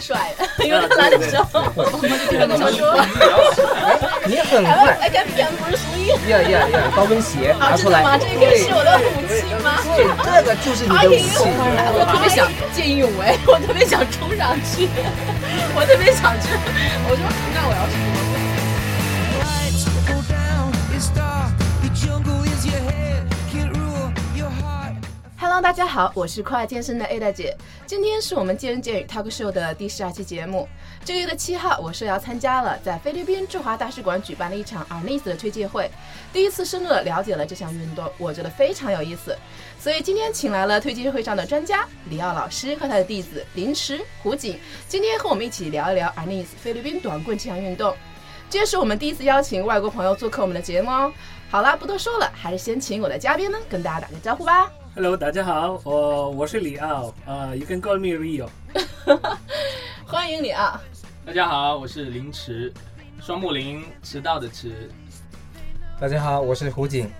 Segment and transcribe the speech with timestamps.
[0.00, 2.96] 帅的，因为他来的时候， 我们就跟他说，
[4.26, 6.06] 你很哎快，哎，跟骗不是属于。
[6.30, 8.16] 呀呀呀，高跟鞋啊，拿出来，吗？
[8.18, 9.78] 这个是我的武器吗？
[9.96, 11.50] 对，这个就是你的武器。
[11.98, 14.88] 我特别想见义勇为，我特别想冲上去，
[15.74, 16.48] 我特别想去。
[17.08, 17.22] 我说，
[17.54, 17.94] 那我要是
[25.62, 27.56] 大家好，我是快乐健身的 A 大姐。
[27.86, 30.68] 今天是我们见人见语 Talk Show 的第十二期节目。
[31.02, 35.90] 这个月的七号，我受邀参加了在菲律宾驻华大使馆举办的一场 Arnis 的推介会，
[36.30, 39.36] 第一次深入的了解了这项运动，我觉得非常有意思。
[39.80, 47.96] 所以今天请来了推介会上的专家李奥老师和他的弟子林池、胡景，今天和我们一起聊一聊 Arnis 菲律宾短棍这项运动。
[48.50, 51.10] 这也是我们第一次邀请外国朋友做客我们的节目哦。
[51.50, 54.70] 好啦，不多说了，还是先请我的嘉宾们跟大家打个招呼吧。
[54.96, 58.48] Hello，大家好，我我是李奥，呃、y o u can call me Rio。
[60.06, 60.80] 欢迎你啊！
[61.22, 62.72] 大家好，我是林迟，
[63.20, 64.90] 双木林，迟到的迟。
[66.00, 67.10] 大家好，我是胡锦，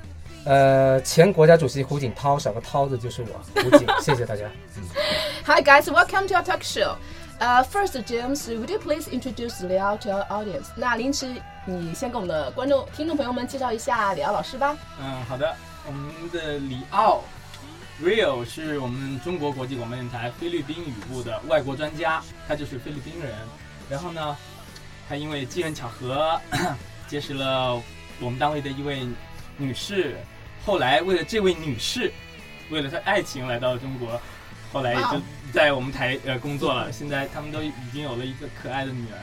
[0.46, 4.50] 呃，前国家主席胡锦涛，少个涛字就是我，胡锦，谢谢大家。
[5.44, 6.96] Hi guys, welcome to our talk show.
[7.38, 10.68] Uh, first, James, would you please introduce Liao to our audience?
[10.76, 11.30] 那林池，
[11.66, 14.74] 你先给我们的观众、听众朋友们介绍一下李奥老师吧。
[14.98, 15.54] 嗯，好的，
[15.86, 17.22] 我们的李奥
[18.02, 23.34] Rio 是我们中国国际广播电台菲律宾语部的外国专家，他就是菲律宾人。
[23.88, 24.36] 然后呢，
[25.08, 26.38] 他因为机缘巧合
[27.08, 27.82] 结识了
[28.20, 29.06] 我们单位的一位
[29.56, 30.14] 女士，
[30.64, 32.12] 后来为了这位女士，
[32.68, 34.20] 为了她爱情来到了中国，
[34.70, 36.90] 后来也就在我们台呃工作了。
[36.92, 39.18] 现在他们都已经有了一个可爱的女儿。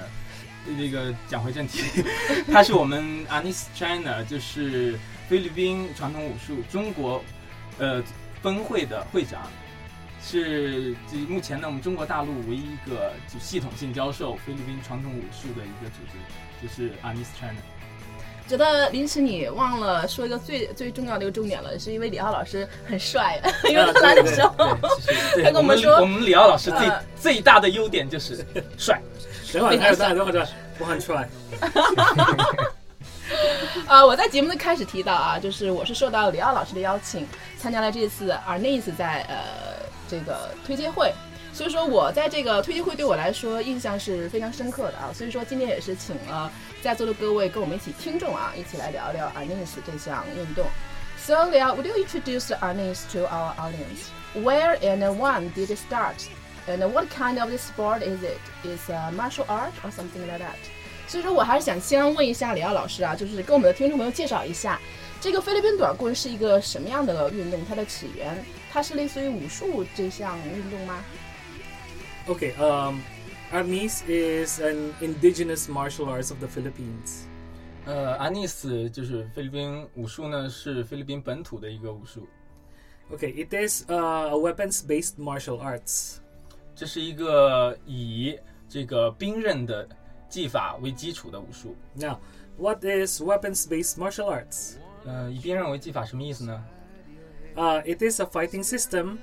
[0.77, 1.83] 这个讲回正题，
[2.51, 4.97] 她是我们 Anis China，就是
[5.29, 7.23] 菲律宾传统武术中国
[7.77, 8.01] 呃
[8.43, 9.41] 分会的会长，
[10.21, 16.17] 是这目前呢我们中国大陆唯一一个就系统性教授菲律宾传统武术的一个组织，
[16.61, 17.55] 就是 Anis China。
[18.45, 24.77] 觉得临时你忘了说一个最最重要的一个重点了，是因为李浩老师很帅， 因为他来的时候，
[25.33, 28.45] 对他跟我们说我们李浩老师最、呃最大的优点就是
[28.77, 29.01] 帅。
[29.53, 30.47] 等会儿，等会儿，等会儿，等会儿，
[30.79, 31.29] 我很帅。
[33.87, 37.27] 啊，我在节目的开始提到啊，就是我是受到李奥老师的邀请，
[37.57, 41.13] 参加了这次 Arnis 在呃这个推介会，
[41.53, 46.51] 所以说我在这个推介会对我来说印象是非常深刻的啊，所以说今天也是请了
[46.81, 50.65] 在座的各位跟我们一起听众啊，一起来聊聊 Arnis 这项运动。
[51.17, 54.09] So Liao, would you introduce Arnis to our audience?
[54.33, 56.27] Where and when did it start?
[56.67, 58.39] And what kind of the sport is it?
[58.63, 60.57] Is a martial art or something like that?
[61.13, 64.81] 所以说我还是想先问一下李奥老师啊，就是跟我们的听众朋友介绍一下，
[65.21, 67.63] 这个菲律宾短棍是一个什么样的运动？
[67.69, 71.05] 它的起源，它是类似于武术这项运动吗
[72.27, 72.97] ？Okay, um,
[73.51, 77.27] Arnis is an indigenous martial arts of the Philippines.
[77.85, 82.27] 呃，阿尼斯就是菲律宾武术呢，是菲律宾本土的一个武术。
[83.11, 86.15] Okay, it is uh, a weapons-based martial arts.
[86.75, 88.35] 这是一个以
[88.67, 89.87] 这个兵刃的
[90.32, 91.76] 技法为基础的武术。
[91.94, 92.18] Now,
[92.56, 94.74] what is weapons-based martial arts?
[95.04, 96.64] 呃，以兵刃为技法什么意思呢？
[97.56, 99.18] Uh, it is a fighting system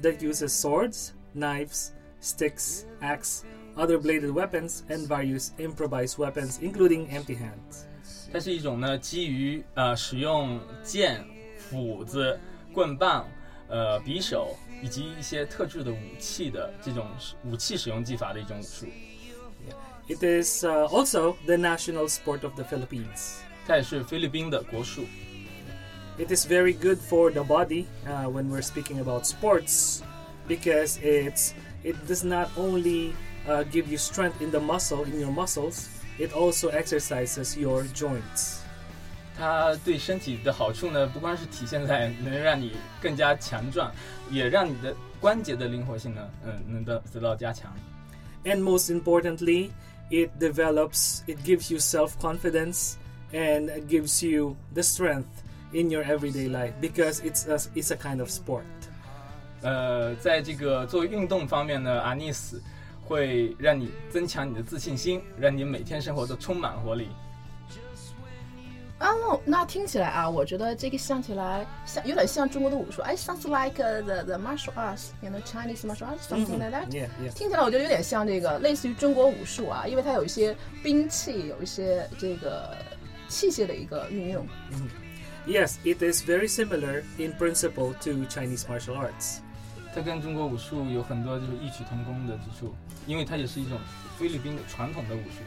[0.00, 1.90] that uses swords, knives,
[2.20, 3.42] sticks, axe,
[3.76, 7.86] other bladed weapons, and various improvised weapons, including empty hands.
[8.32, 11.24] 它是一种呢基于呃使用剑、
[11.56, 12.38] 斧子、
[12.72, 13.26] 棍棒、
[13.68, 17.06] 呃匕首以及一些特制的武器的这种
[17.44, 18.86] 武器使用技法的一种武术。
[20.08, 23.36] It is uh, also the national sport of the Philippines.
[23.66, 25.04] 它也是菲律宾的国术。
[26.18, 30.02] It is very good for the body uh, when we're speaking about sports
[30.46, 31.52] because it's
[31.82, 33.12] it does not only
[33.48, 38.58] uh, give you strength in the muscle in your muscles, it also exercises your joints.
[39.38, 43.90] 它对身体的好处呢，不光是体现在能让你更加强壮，
[44.30, 47.72] 也让你的关节的灵活性呢，嗯，能得得到加强。
[48.44, 49.70] And most importantly,
[50.10, 52.96] it develops, it gives you self confidence
[53.32, 55.42] and it gives you the strength
[55.72, 58.64] in your everyday life because it's a, it's a kind of sport.
[59.62, 62.60] 呃，在这个作为运动方面呢，阿尼斯
[63.04, 67.08] 会让你增强你的自信心，让你每天生活都充满活力。
[68.98, 76.86] 啊，那那听起来啊，我觉得这个像起来像有点像中国的武术，哎，sounds like uh, the the martial arts，you know Chinese martial arts something like that。
[76.88, 77.32] Yeah, yeah.
[77.34, 82.76] 听起来我觉得有点像这个类似于中国武术啊，因为它有一些兵器，有一些这个
[83.28, 84.46] 器械的一个运用。
[85.48, 89.38] Yes, it is very similar in principle to Chinese martial arts.
[89.92, 92.72] 它跟中国武术有很多就是异曲同工的之处，
[93.06, 93.80] 因为它也是一种
[94.16, 95.42] 菲律宾的传统的武术。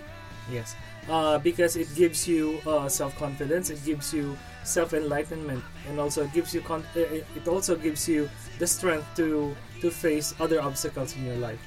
[0.51, 0.75] Yes,
[1.09, 6.27] uh, because it gives you uh, self confidence, it gives you self enlightenment, and also
[6.27, 8.29] gives you con- uh, it it also gives you
[8.59, 11.57] the strength to to face other obstacles in your life.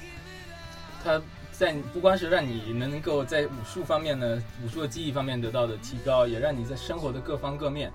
[1.03, 7.91] 它在你不光是让你能够在武术方面呢，武术的技艺方面得到的提高，也让你在生活的各方各面，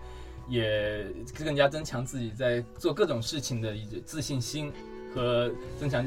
[0.46, 1.06] 也
[1.38, 4.70] 更加增强自己在做各种事情的一个自信心
[5.14, 6.06] 和增强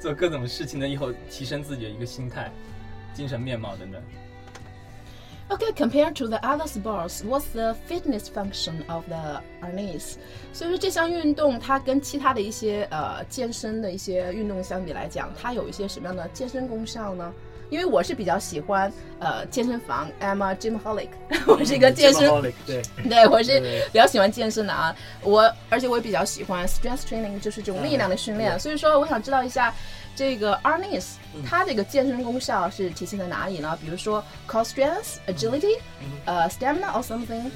[0.00, 2.50] 做各种事情的以后提升自己的一个心态、
[3.17, 3.99] 精神面貌等等。
[5.49, 10.17] Okay, compared to the other sports, what's the fitness function of the arnis?
[10.53, 17.33] 所以说这项运动它跟其他的一些呃健身的一些运动相比来讲，它有一些什么样的健身功效呢？
[17.70, 21.08] 因为我是比较喜欢呃健身房，I'm a gymaholic，
[21.46, 24.94] 我是一个健身 Gymaholic, 对对，我是对比较喜欢健身的啊。
[25.22, 28.52] 我而且我也比较喜欢 strength training，就是这种力量的训练。
[28.52, 29.74] 嗯所以说，我想知道一下
[30.14, 31.14] 这个 Arnis，、
[31.48, 33.78] 它嗯这个健身功效是体现在哪里呢？
[33.80, 35.78] 比如说 core strength、agility，
[36.26, 37.50] 呃、嗯 stamina or something。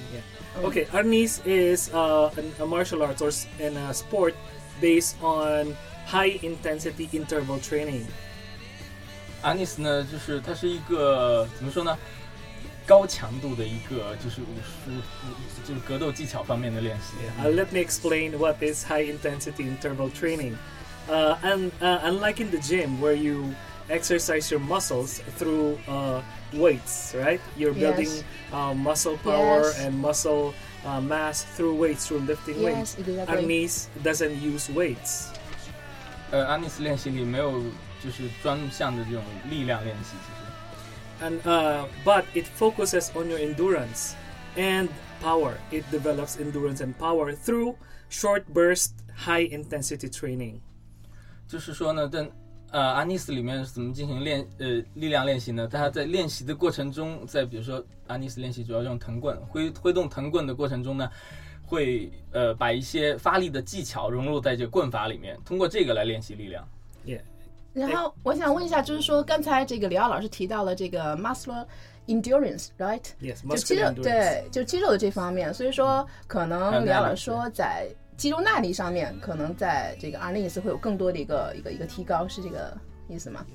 [0.64, 4.32] Okay, Arnis is uh, an, a martial arts or s- and a sport
[4.80, 5.76] based on
[6.06, 8.06] high intensity interval training.
[9.42, 11.96] 阿尼斯呢，就是它是一个怎么说呢？
[12.86, 17.16] 高强度的一个就是武术，武就是格斗技巧方面的练习。
[17.42, 20.56] Uh, let me explain what is high intensity interval training.
[21.08, 23.54] Uh, and uh, unlike in the gym where you
[23.88, 26.20] exercise your muscles through uh,
[26.52, 27.40] weights, right?
[27.56, 28.24] You're building Yes.
[28.52, 29.80] uh, muscle power Yes.
[29.80, 30.54] and muscle
[30.84, 32.96] uh, mass through weights, through lifting weights.
[32.98, 33.36] Yes, exactly.
[33.36, 35.30] Arnis doesn't use weights.
[36.30, 37.62] 呃，阿尼斯练习里没有
[38.03, 40.41] 就是专项的这种力量练习，其实。
[41.23, 44.13] and uh, but it focuses on your endurance
[44.55, 44.89] and
[45.21, 45.53] power.
[45.71, 47.75] It develops endurance and power through
[48.09, 50.61] short burst, high intensity training.
[51.47, 52.27] 就是说呢，在
[52.71, 55.67] 呃阿尼斯里面怎么进行练呃力量练习呢？
[55.67, 61.07] 大家在练习的过程中，在比如说阿尼斯练习主要用藤棍挥挥动藤棍的过程中呢，
[61.63, 66.67] 会呃把一些发力的技巧融入在这个棍法里面，通过这个来练习力量。
[67.05, 67.21] Yeah.
[67.73, 71.65] 然后我想问一下，就是说刚才这个李奥老师提到了这个 muscular
[72.07, 74.03] endurance，right？Yes, 就肌肉 endurance.
[74.03, 77.87] 对，就肌肉的这方面，所以说可能李奥老师说在
[78.17, 82.77] 肌肉耐力上面，可能在这个 Arnis 会有更多的一个一个一个提高，是这个
[83.07, 83.45] 意思吗？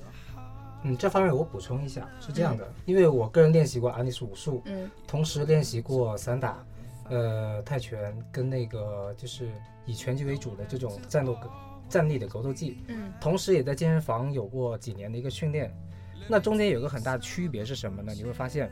[0.83, 6.63] 嗯，这方面我补充一下，是这样的，因为我个人练习过阿尼斯武术，嗯同时练习过散打，
[7.09, 9.49] 呃，泰拳跟那个就是
[9.85, 11.49] 以拳击为主的这种战斗格
[11.89, 15.73] 站立的格斗技，嗯同时也在健身房有过几年的一个训练。
[16.27, 18.13] 那中间有个很大的区别是什么呢？
[18.13, 18.69] 你会发现，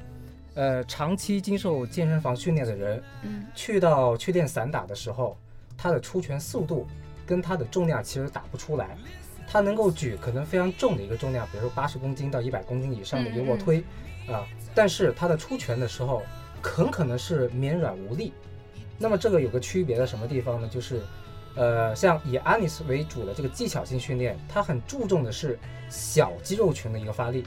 [0.55, 5.37] 呃，长期经受健身房训练的人，嗯去到去练散打的时候，
[5.77, 6.85] 他的出拳速度
[7.25, 8.97] 跟他的重量其实打不出来。
[9.47, 13.83] 他能够举可能非常重的一个重量，比如说八十公斤到一百公斤以上的一个卧推，
[14.27, 16.23] 啊，但是他的出拳的时候
[16.63, 18.33] 很可能是绵软无力。
[18.97, 20.67] 那么这个有个区别在什么地方呢？
[20.67, 21.01] 就是，
[21.55, 25.57] 呃，像以阿尼斯为主的这个技巧性训练，它很注重的是
[25.89, 27.45] 小肌肉群的一个发力，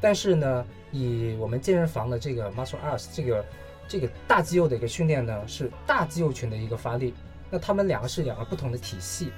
[0.00, 3.44] 但是呢，以我们健身房的这个 muscle arts 这个
[3.88, 7.12] 这个大肌肉的一个训练呢，是大肌肉群的一个发力。
[7.50, 9.32] 那他们两个是两个不同的体系。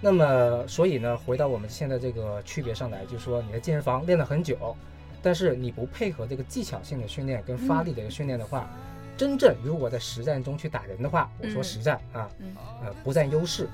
[0.00, 4.76] 那么，所以呢，回到我们现在这个区别上来，就是说你在健身房练了很久，
[5.22, 8.68] 但是你不配合这个技巧性的训练跟发力的一个训练的话，
[9.16, 12.54] 真正如果在实战中去打人的话，我说嗯实战啊，嗯
[12.84, 13.68] 呃，不占优势。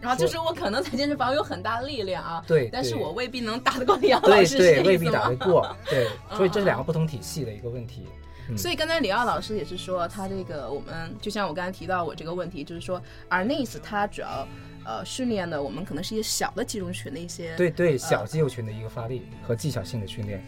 [0.00, 5.36] 然后就是我可能在健身房有很大的力量啊，对，但是我未必能打得过李奥老师，对意思吗未必打得？
[5.36, 8.06] 过， 对，所以这嗯是两个不同体系的一个问题。
[8.48, 14.48] 嗯所以刚才李奥老师也是说，他这个我们就像我刚才提到我这个问题，就是说 Arnis 它主要
[14.84, 20.42] 呃训练的我们可能是一些小的肌肉群的一些对对，小肌肉群的一个发力和技巧性的训练。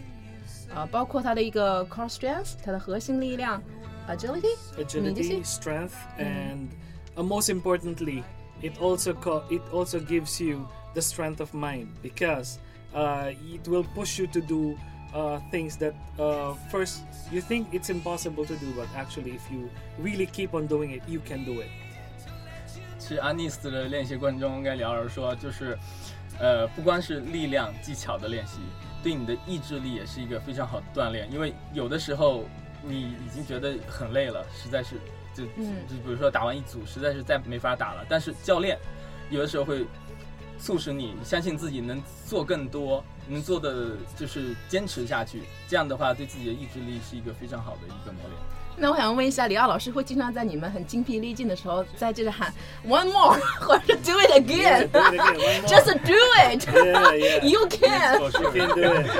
[0.75, 3.63] 呃，包括它的一个 core strength，它的核心力量
[4.08, 6.70] ，agility， agility, strength, and
[7.16, 8.24] uh, most importantly,
[8.62, 12.60] it also co- it also gives you the strength of mind because
[12.94, 14.76] uh, it will push you to do
[15.14, 19.70] uh, things that uh, first you think it's impossible to do, but actually, if you
[20.00, 21.70] really keep on doing it, you can do it.
[23.00, 25.78] 其实安妮斯的练习过程中，跟李老师说，就是，
[26.40, 28.60] 呃，不光是力量技巧的练习，
[29.02, 31.32] 对你的意志力也是一个非常好的锻炼。
[31.32, 32.44] 因为有的时候
[32.83, 34.97] 你已经觉得很累了，实在是
[35.35, 38.79] 就嗯就比如说打完一组，实在是再没法打了，但是教练
[39.31, 39.87] 有的时候会
[40.59, 45.43] 促使你相信自己能做更多，能做的就是坚持下去。
[45.69, 48.39] 这样的话，对自己的意志力是一个非常好的一个磨练。
[48.75, 52.53] 那我想问一下，李奥老师会经常在你们很精疲力尽的时候，在这里喊
[52.87, 56.97] one more，或者 do it Yeah, again，just do it，, again, do it.
[56.97, 57.47] Yeah, yeah.
[57.47, 58.19] you can。
[58.19, 59.11] 我是 You can do it.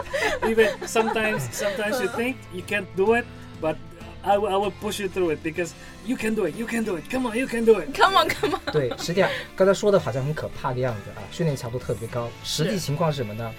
[0.43, 3.27] Even sometimes, sometimes you think you can't do it,
[3.63, 3.77] but
[4.23, 5.71] I will, I will push you through it because
[6.05, 6.55] you can do it.
[6.57, 7.11] You can do it.
[7.11, 7.97] Come on, you can do it.
[7.97, 8.73] Come on, come on！
[8.73, 12.29] 对，实际上刚才说的好像很可怕的样子啊，训练强度特别高。
[12.45, 13.51] 实际情况是什么呢？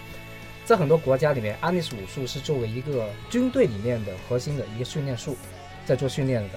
[0.65, 5.35] 在很多国家里面，安尼斯武术是作为一个军队里面的核心的一个训练术，
[5.85, 6.49] 在做训练的。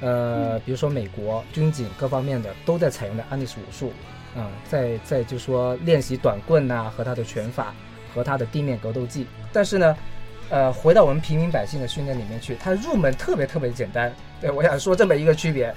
[0.00, 3.92] 呃，比如说美国军警各方面的都在采用的安尼斯武术，
[4.34, 7.74] 啊、在在就说练习短棍呐、和他的拳法
[8.14, 9.26] 和他的地面格斗技。
[9.52, 9.94] 但是呢，
[10.50, 14.12] 呃，回到我们平民百姓的训练里面去，它入门特别特别简单。
[14.40, 15.72] 对我想说这么一个区别，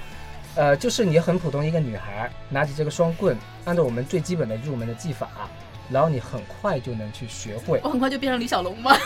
[0.56, 5.28] 呃，就是你很普通一个女孩，拿起这个双棍，按照我们最基本的入门的技法，
[5.90, 8.96] 然后你很快就能去学会我，很快就变成李小龙吗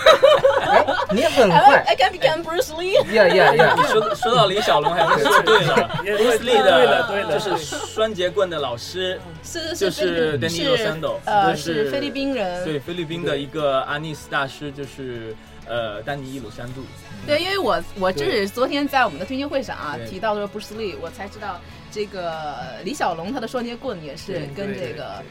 [0.62, 3.02] 哎，你很快 I can become Bruce Lee。
[3.12, 3.82] 呀呀呀你！
[3.84, 5.76] 说说到李小龙，还是说对了。
[6.04, 12.64] Yeah, Bruce 对 Lee 对了对的了就是双节棍的老师，是就是是 Danilo 是 Sando，呃，是菲律宾人。
[12.64, 15.34] 对菲律宾的一个阿尼斯大师，就是
[15.68, 16.80] 呃，丹尼·伊鲁山度，
[17.26, 21.60] 对，因为我我这是昨天在我们的推荐会上啊，提到说 Bruce Lee，我才知道
[21.90, 25.22] 这个李小龙他的双截棍也是跟这个。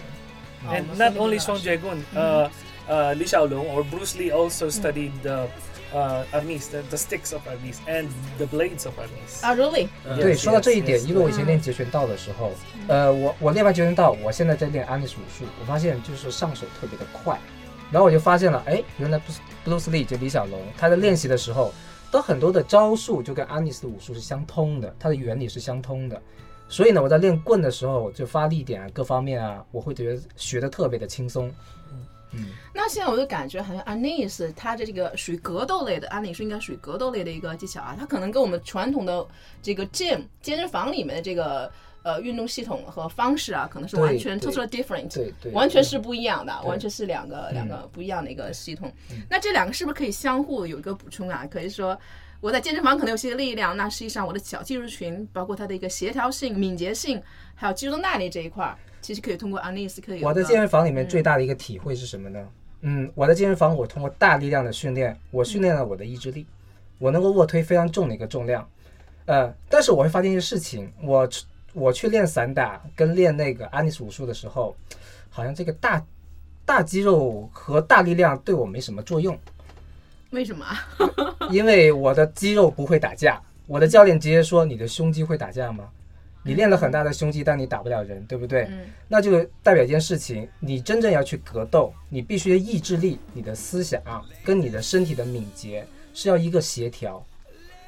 [0.67, 2.49] And not only 双截棍，呃
[2.87, 5.47] 呃，李小龙，or Bruce Lee also studied the，
[5.93, 9.45] 呃，Arnis，the sticks of Arnis and the blades of Arnis。
[9.45, 9.87] 啊，really？
[10.19, 12.51] 对，说到这一点，因为我以前练截拳道的时候，
[12.87, 17.39] 呃，我我练完截拳道，我现在在练安利斯武术，我发现就是上手特别的快。
[17.91, 19.19] 然后我就发现了，哎，原来
[19.65, 21.73] Bruce Lee 就李小龙，他在练习的时候，
[22.11, 26.21] 都很多的招数就跟安妮斯的武术是相通的，它的原理是相通的。
[26.69, 31.49] 所以呢，我在练棍的时候，就发力点啊，各方面啊，我会觉得学的特别的轻松。
[32.33, 39.25] 嗯，那现在我就感觉好像 Anis 它的这个属于格斗类的，按理说应该属于格斗类的一个技巧啊，它可能跟我们传统的
[39.61, 41.71] 这个 gym 健身房里面的这个
[42.07, 48.91] 呃运动系统和方式啊，可能是完全对 totally different，对对，完全是不一样的，完全是两个两个不一样的一个系统。
[49.29, 51.45] 那这两个是不是可以相互有一个补充啊？
[51.49, 51.97] 可以说。
[52.39, 57.19] 我在健身房可能有些力量，那实际上我的小肌肉群，包括它的一个协调性、敏捷性，
[57.55, 62.47] 还有肌肉耐力这一块，其实可以通过 Anis 可以我在健身房里面最大的一个体会是什么呢？
[62.81, 66.45] 嗯，我在健身房，我通过大力量的训练，我训练了我的意志力，
[66.99, 68.69] 我能够卧推非常重的一个重量。
[69.25, 71.27] 呃，但是我会发现一个事情，我
[71.73, 74.75] 我去练散打跟练那个阿尼斯武术的时候，
[75.29, 76.03] 好像这个大
[76.65, 79.37] 大肌肉和大力量对我没什么作用，
[80.31, 80.87] 为什么啊？
[81.51, 83.41] 因为我的肌肉不会打架。
[83.67, 85.89] 我的教练直接说：“你的胸肌会打架吗？
[86.41, 94.01] 你练了很大的胸肌，但你打不了人，对不对？”嗯那就代表一件事情，你真正要去格斗，你必须意志力、你的思想
[94.45, 97.21] 跟你的身体的敏捷是要一个协调。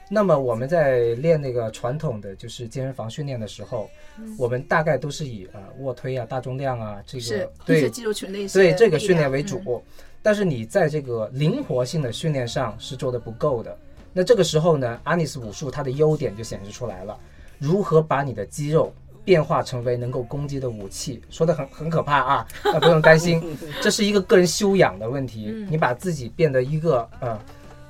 [0.09, 3.89] 那么我们在练那个传统的就是健身房训练的时候，
[4.37, 9.61] 我们大概都是以呃卧推啊、大重量啊这个对肌肉群的一些对这个训练为主。
[9.65, 9.81] 嗯
[10.21, 13.75] 但是你在这个灵活性的训练上是做的不够的。
[14.11, 17.17] 那这个时候呢，阿尼斯武术它的优点就显示出来了，
[17.57, 23.41] 如何把你的肌肉变化成为能够攻击的武器，说的很很可怕啊，那不用担心，
[23.81, 25.45] 这是一个个人修养的问题。
[25.53, 27.39] 嗯你把自己变得一个呃，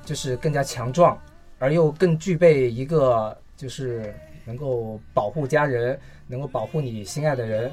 [0.04, 1.20] 就是更加强壮，
[1.60, 4.12] 而又更具备一个就是
[4.44, 7.70] 能够保护家人，能够保护你心爱的人。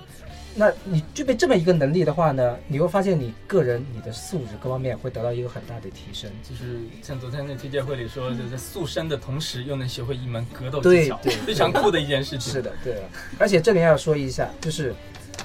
[0.60, 6.30] 那你具备这么一个能力的话呢，你会发现你个人你的素质各方面会得到一个很大的提升。
[6.44, 12.52] 就是像昨天那推介会里说，就在塑身的同时又能学会一门格斗技巧对，非常酷的一件事情。
[12.52, 13.04] 是的，对了，
[13.40, 14.94] 而且这里要说一下，就是，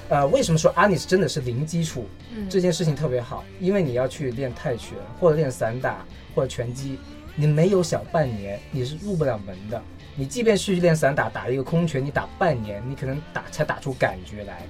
[0.09, 2.05] 呃，为什么说阿尼斯真的是零基础？
[2.35, 6.97] 嗯这件事情特别好，因为你要去练泰拳或者练散打或者拳击，
[7.35, 9.81] 你没有小半年你是入不了门的。
[10.15, 14.61] 你即便去练散打，打一个空拳，你打半年，你可能打才打出感觉来。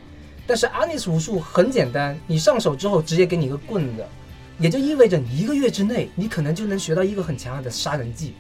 [0.48, 4.06] 但是阿尼斯武术很简单，你上手之后直接给你一个棍子，
[4.58, 8.34] 也就意味着你一个月之内，你可能就能学到一个很强悍的杀人技。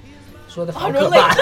[0.47, 1.33] 说的好可怕。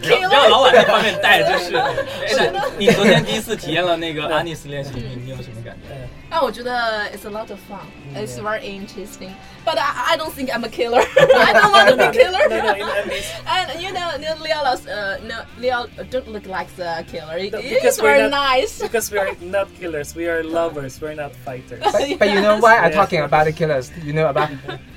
[0.00, 1.70] 不要 老往这方面带，就是。
[2.34, 5.94] 是你昨天第一次体验了那个阿尼斯练习，你你有什么感觉？
[6.31, 7.79] 那我觉得 it's a lot of fun.
[8.13, 9.31] It's very interesting.
[9.65, 10.99] But I, I don't think I'm a killer.
[10.99, 12.49] I don't want to be a No, killer.
[12.49, 16.67] no, in arnis, And you know, you know Leo, uh, no, Leo don't look like
[16.75, 17.37] the killer.
[17.37, 18.79] He- No, He's because we're very not- nice.
[18.81, 21.79] because we are not killers, we are lovers, we're not fighters.
[21.81, 23.89] But, but you know why I talking about the killers?
[24.03, 24.49] You know about？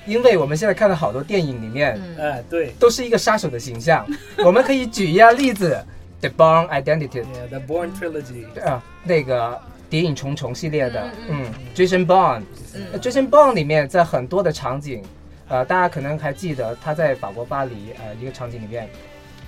[0.07, 4.05] 因为我们现在看到好多电影里面啊，对都是一个杀手的形象。
[4.39, 5.85] 我们可以举一下例子，《
[6.29, 8.47] The Born Identity》 ，Yeah, the Born trilogy.
[8.69, 9.51] 啊，那个《
[9.96, 12.42] 谍影重重系列的，嗯嗯，Jason Bond，
[12.74, 12.86] 嗯。
[12.92, 15.02] 呃 Jason Bond 里面在很多的场景，
[15.48, 18.90] 呃，大家可能还记得他在法国巴黎呃一个场景里面，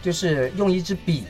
[0.01, 1.25] 就是用一支笔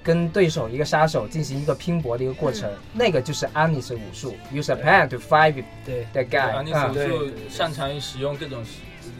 [0.00, 2.78] 跟对手一个杀手进行一个拼搏的一个过程，嗯。
[2.94, 6.06] 那个就是安妮斯武术，use a pen to fight with 对。
[6.12, 6.94] the guy，安妮嗯。
[6.94, 8.64] 斯就擅长于使用各种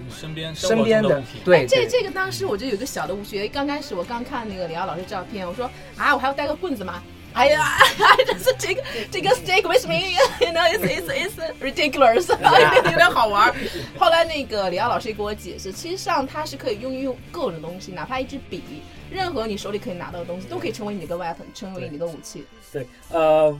[0.09, 7.03] 身边身边的对这这个当时我就有个小的误区，刚开始我刚看那个李敖老师照片，我说啊，我还要带个棍子吗？
[7.34, 7.77] 哎呀，
[8.25, 13.54] 这是这个这个 stick with me，you know it's it's it's ridiculous，有点好玩。
[13.98, 22.44] 后来那个李奥老师也给我解释，其实上它是可以用用各种东西，哪怕一支笔，任何你手里可以拿到的东西，都可以成为你的 weapon， 成为你的武器。
[22.74, 23.56] 对呃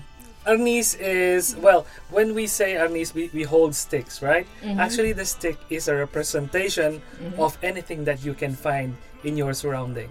[0.46, 4.80] Arnis is well when we say Arnis we, we hold sticks right Mhm.
[4.80, 7.02] actually the stick is a representation
[7.38, 10.09] of anything that you can find in your surrounding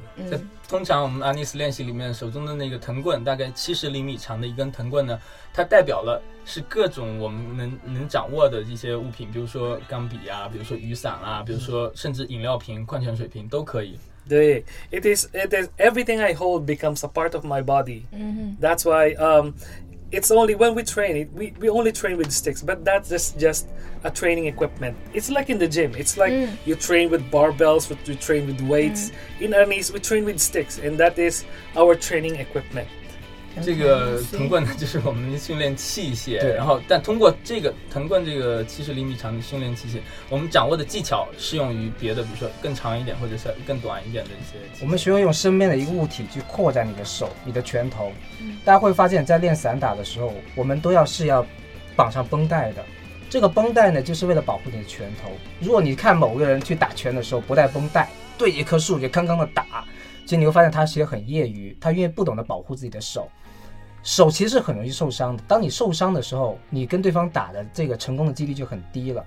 [0.67, 5.19] 通常我们安尼斯练习里面手中的那个藤棍，大概七十厘米长的一根藤棍呢，
[5.53, 13.99] 它代表了是各种我们能能掌握的一些物品，比如说钢笔啊，比如说雨伞啊，比如说甚至饮料瓶、矿泉水瓶都可以。
[14.27, 18.03] the it is it is everything I hold becomes a part of my body.
[18.11, 19.53] 嗯 That's why um,
[20.11, 23.39] it's only when we train it, we, we only train with sticks, but that's just,
[23.39, 23.67] just
[24.03, 24.97] a training equipment.
[25.13, 25.93] It's like in the gym.
[25.95, 26.49] It's like Mm.
[26.65, 29.11] you train with barbells, with- you train with weights.
[29.39, 32.87] In Arnis, we train with sticks, and that is our training equipment.
[33.61, 36.39] 这个藤棍呢，就是我们的训练器械。
[36.39, 44.57] 对然后，但通过这个藤棍这个七十厘米长的训练器械，我们掌握的技巧适用于别的，比如说更长一点或者是更短一点的一些。
[44.81, 48.11] 我们学会用身边的一个物体去扩展你的手、你的拳头。
[48.39, 51.45] 嗯大家会发现，在练散打的时候，我们都要是要
[51.95, 52.85] 绑上绷带的。
[53.29, 55.31] 这个绷带呢，就是为了保护你的拳头。
[55.59, 59.85] 如果你看某个人去打拳的时候不带绷带，对一棵树就刚刚的打，
[60.25, 63.31] 其实你会发现他其实很业余，他因为不懂得保护自己的手，
[64.03, 65.43] 手其实是很容易受伤的。
[65.47, 69.23] 当你受伤的时候，你跟对方打的这个成功的几率就很低了。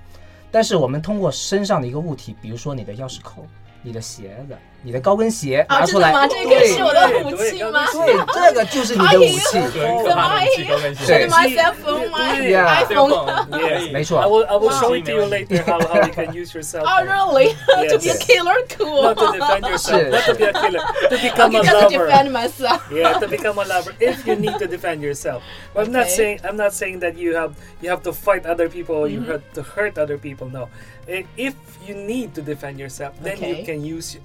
[0.50, 3.47] 但是我们通过身上的一个物体，比如说你的钥匙扣、
[3.83, 6.27] 你的鞋子、你的高跟鞋啊，拿出来，真的吗？
[6.29, 7.86] 这个对是我的武器吗？
[7.91, 9.60] 对，这个就是你的武器。
[9.60, 9.72] 很
[10.03, 11.06] 可怕的武器高跟鞋。
[11.06, 12.86] 对 My cell phone, my Yeah.
[12.86, 13.50] iPhone.
[13.60, 13.91] Yes.
[13.91, 14.79] 没错 I will, I will Wow.
[14.79, 17.08] show it to you later how, how you can use your cell Oh, phone.
[17.12, 17.56] really?
[17.90, 18.24] to be a Yes.
[18.25, 18.55] killer?
[18.70, 19.03] Cool.
[19.03, 20.12] Not to defend yourself, Shit.
[20.12, 22.07] not to be a killer, to become Okay, a just to lover.
[22.07, 22.81] defend myself.
[22.90, 26.16] yeah to become a lover if you need to defend yourself but i'm not Okay.
[26.16, 29.20] saying i'm not saying that you have you have to fight other people or you
[29.20, 29.27] Mhm.
[29.31, 30.70] have to hurt other people no
[31.07, 31.53] I- if
[31.88, 33.50] you need to defend yourself then Okay.
[33.50, 34.18] you can use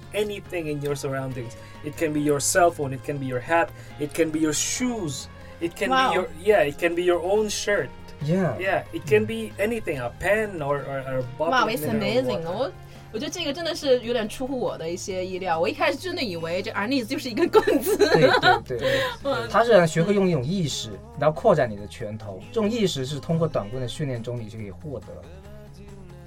[0.49, 3.69] anything in your surroundings it can be your cell phone it can be your hat
[3.99, 5.27] it can be your shoes
[5.61, 6.09] it can Wow.
[6.09, 7.89] be your yeah it can be your own shirt
[8.23, 11.69] Yeah， yeah it can be anything a pen or, or, or a bottle Wow, of
[11.69, 12.41] it's mineral amazing！
[12.43, 12.57] water.
[12.57, 12.71] 我
[13.13, 15.59] 我觉得这个真的是有点出乎我的一些意料。
[15.59, 17.95] 我一开始真的以为这 Arnis 就是一根棍子。
[17.97, 18.29] 对
[18.65, 22.39] 对对，他是让学会用一种意识，然后扩展你的拳头。
[22.51, 25.07] 这种意识是通过短棍的训练中你就可以获得。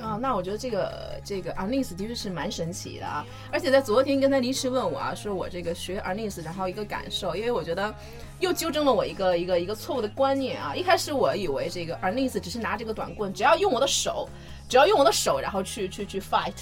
[0.04, 3.26] 啊、那我觉得这个这个 Arnis 的确是蛮神奇的啊！
[3.52, 7.96] 而且在昨天刚才临时问我啊，说我这个学 Arnis，然后一个感受，因为我觉得
[8.40, 10.76] 又纠正了我一个一个一个错误的观念啊！
[10.76, 14.28] 一开始我以为这个 Arnis 只是拿这个短棍，只要用我的手，
[14.68, 16.54] 只要用我的手，然后去去去 fight，、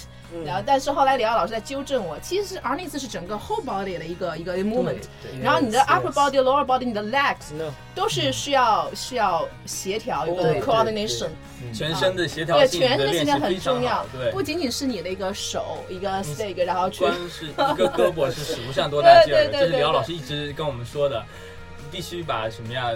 [0.44, 5.02] 然后但是后来李奥老师在纠正我，其实 Arnis 是整个 whole body 的一个一个 movement，
[5.42, 7.52] 然后你的 upper body、lower body、你的 legs
[7.94, 11.28] 都是需要需要协调一个 coordination。
[11.72, 14.30] 全身的协调对，全身的协调很重要，，对。
[14.32, 14.42] 不。
[14.42, 21.24] 仅仅是你的一个手一个 stick，然后去光是一个胳膊是使不上多大 劲儿的，对对对这是李奥老师一直跟我们说的，
[21.90, 22.90] 必须把什么呀，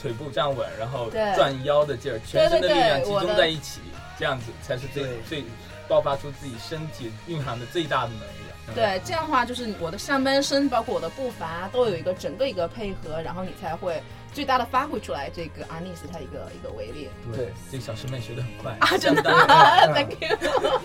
[0.00, 3.80] 腿部站稳，然后转腰的劲儿，全身的力量集中在一起，
[4.20, 5.44] 这样子才是最最
[5.88, 8.50] 爆发出自己身体蕴含的最大的能力。
[8.68, 14.00] 嗯，对，这样的话就是我的上半身，包括我的步伐，都有一个整个一个配合，然后你才会
[14.34, 19.22] 最大的发挥出来这个 Arnis 它一个一个威力对，这个小师妹学的很快啊，真的，
[19.94, 20.36] Thank you。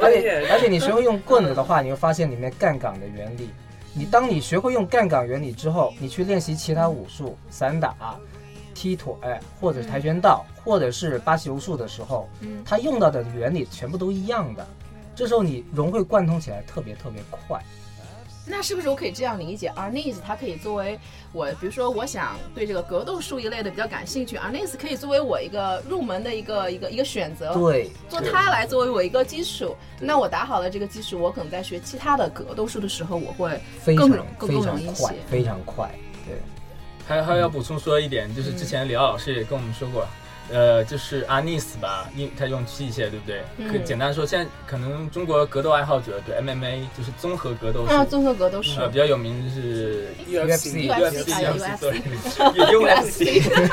[0.01, 3.49] 而且而且你学会用棍子的话，你会发现里面杠杆的原理。
[3.93, 7.95] 你当你学会用杠杆原理之后，你去练习其他武术，散打、
[8.75, 9.15] 踢腿，
[9.59, 14.67] 或者是跆拳道，或者是巴西柔术的时候，嗯它用到的原理全部都一样的。
[15.15, 17.59] 这时候你融会贯通起来特别特别快。
[18.47, 20.99] 那是不是我可以这样理解，Arnis 它可以作为
[21.31, 29.75] 我，比如说我想对这个格斗术一类的比较感兴趣，Arnis 可以作为我一个入门的一个一个一个选择，对，做它来作为我一个基础。
[29.99, 35.89] 那我打好了这个基础，我可能在学其他的格斗术的时候，我会非常更容更非常更容易快些，非常快。
[36.27, 36.35] 对，
[37.07, 40.07] 还还要补充说一点，就是之前李奥老师也跟我们说过，
[40.51, 43.43] 呃，就是阿尼斯吧，因他用器械，对不对？
[43.57, 43.67] 嗯。
[43.69, 52.01] 可以简单说，现在可能中国格斗爱好者对 MMA 就是综合格斗是、啊，综合格斗是呃比较有名就是 UFC UFC 啊 UFC UFC sorry，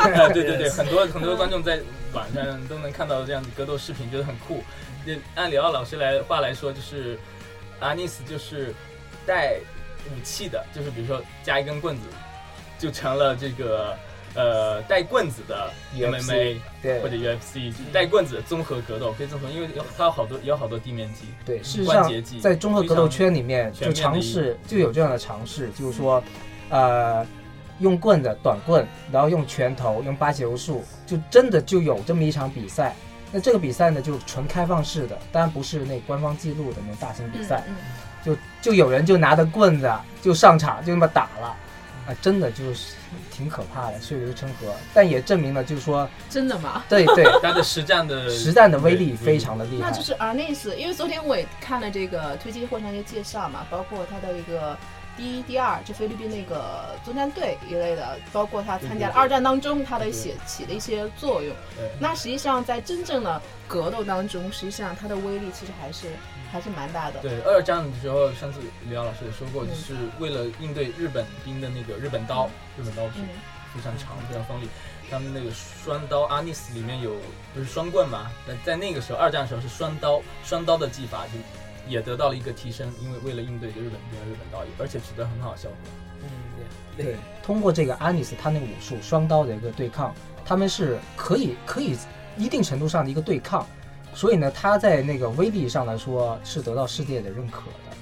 [0.20, 1.80] 啊，对对对，很多很多观众在
[2.12, 4.62] 网上都能看到这样的格斗视频，觉得很酷。
[5.06, 7.18] 就按李奥老师来话来说，就是
[7.80, 8.72] 阿尼斯就是
[9.26, 9.56] 带
[10.06, 12.02] 武器的，就是比如说加一根棍子，
[12.82, 13.96] 就成了这个
[14.34, 21.26] 呃带棍子的 UFC MMA 对或者 UFC 带棍子的综合格斗，可以这么说，因为有它有好多有好多地面技。
[21.46, 26.20] 对，事实上在综合格斗圈里面就尝试就有这样的尝试，就是说，
[26.70, 27.24] 呃，
[27.78, 32.96] 用棍子短棍，然后用拳头，用八节柔术，就真的就有这么一场比赛。
[33.30, 37.76] 那这个比赛呢，就纯开放式的，当然不是那官方记录的那种大型比赛，嗯
[38.24, 41.56] 就就有人就拿着棍子啊就上场就那么打了，
[42.06, 42.94] 啊，真的就是
[43.30, 44.74] 挺可怕的，血流成河。
[44.92, 46.82] 但也证明了，就是说， 真的吗？
[46.90, 50.02] 对对，它的实战的实战的威力非常的厉害那就。
[50.02, 54.76] 是 Arnis，因为昨天我也看了这个推介会上一些介绍嘛，包括他的一个
[55.16, 61.54] 第一、第二，就菲律宾那个作战队一类的，包括他参加了二战当中他的写起的一些作用。
[61.76, 66.06] 对那实际上在真正的格斗当中，实际上它的威力其实还是
[66.50, 67.20] 还是蛮大的。
[67.20, 72.48] 对，二战的时候，上次李奥老师也说过，嗯就是为了应对日本兵的那个日本刀，
[72.78, 73.28] 日本刀是嗯
[73.74, 74.68] 非常长、非常锋利。
[75.10, 77.16] 他们那个双刀阿尼斯里面有
[77.52, 78.30] 不是双棍嘛？
[78.46, 81.38] 那在那个时候，二战的时候是双刀，双刀的技法就
[81.88, 85.78] 也得到了一个提升，因为为了应对这个日本兵的日本刀，而且取得很好效果。
[86.22, 86.28] 嗯
[86.96, 90.14] 对，通过这个阿尼斯他那个武术双刀的一个对抗，
[90.44, 91.96] 他们是可以可以
[92.36, 93.66] 一定程度上的一个对抗，
[94.14, 97.96] 所以呢，他在那个威力上来说是得到世界的认可的。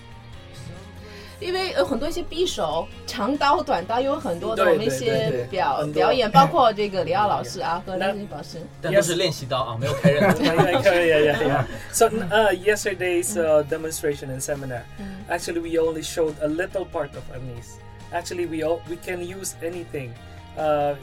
[1.39, 8.60] 因为有很多一些匕首、长刀、短刀，有很多的对我们一对些对表很多表演，包括这个李奥老师啊和那林老师。
[8.82, 10.21] 但都是练习刀啊，没有开刃。
[10.21, 11.65] yeah, yeah, yeah, yeah, yeah.
[11.91, 17.12] So uh, yesterday's uh, demonstration and seminar, 嗯 actually we only showed a little part
[17.15, 17.78] of Anis.
[18.13, 20.13] Actually, we all, we can use anything,
[20.58, 20.93] uh,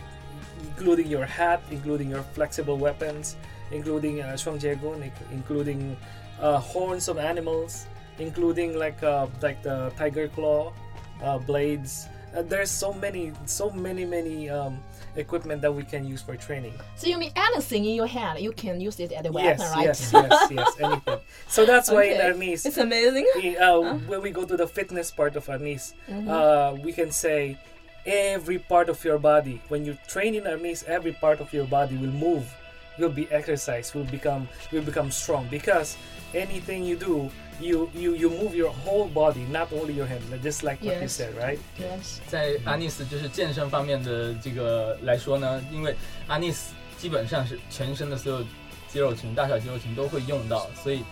[0.63, 3.35] including your hat, including your flexible weapons,
[3.71, 5.95] including uh, shuangjaegun, inc- including
[6.41, 7.87] uh, horns of animals,
[8.20, 10.74] including like uh, like the tiger claw,
[11.24, 12.08] uh, blades.
[12.36, 14.84] Uh, there's so many, so many, many um,
[15.16, 16.74] equipment that we can use for training.
[16.98, 19.72] So you mean anything in your hand, you can use it as a weapon, Yes,
[19.74, 19.86] right?
[19.86, 21.20] yes, yes, yes, anything.
[21.48, 23.26] So that's why in Arnis, It's amazing.
[23.60, 26.28] uh, when we go to the fitness part of Arnis, Mhm.
[26.28, 27.58] uh, we can say
[28.06, 29.62] every part of your body.
[29.70, 32.46] When you train in Arnis, every part of your body will move,
[33.00, 35.96] will be exercised, will become will become strong because
[36.36, 40.43] anything you do, you you you move your whole body, not only your hand, like-
[40.43, 41.13] just like what you Yes.
[41.17, 41.59] said, right?
[41.79, 42.19] Yes.
[42.29, 45.95] 在阿尼斯就是健身方面的这个来说呢，因为
[46.27, 48.45] 阿尼斯基本上是全身的所有
[48.93, 51.03] 肌肉群、大小肌肉群都会用到，所以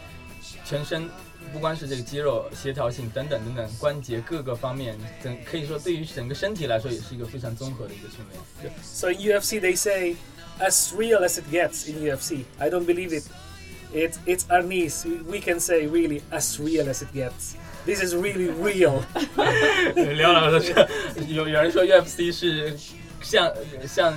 [0.64, 1.08] 全身
[1.52, 8.72] 不光是这个肌肉协调性等等等等关节各个方面，整可以说对于整个身体来说也是一个非常综合的一个训练。
[8.82, 10.16] So in UFC they say
[10.58, 12.44] as real as it gets in UFC.
[12.58, 13.24] I don't believe it.
[13.93, 15.05] It's it's Arnis.
[15.05, 17.55] We, we can say really as real as it gets.
[17.85, 19.01] This is really real.
[19.95, 20.87] 刘老师说，
[21.27, 22.75] 有有人说 UFC 是
[23.21, 23.51] 像
[23.87, 24.13] 像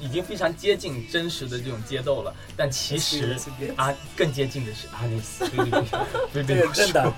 [0.00, 3.36] 已经非常接近真实的这种街斗了，但其实.
[3.76, 5.84] 啊更接近的是阿尼斯菲律宾
[6.32, 7.12] 菲律宾这个真的，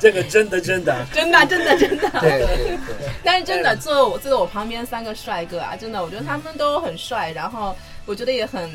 [0.00, 1.06] 这个真的真的。
[1.14, 2.10] 真的，真的，真的。
[2.20, 2.78] 对对对。
[3.22, 8.68] 但是真的，坐我坐在我旁边三个帅哥啊，真的，我觉得他们都很帅，然后我觉得也很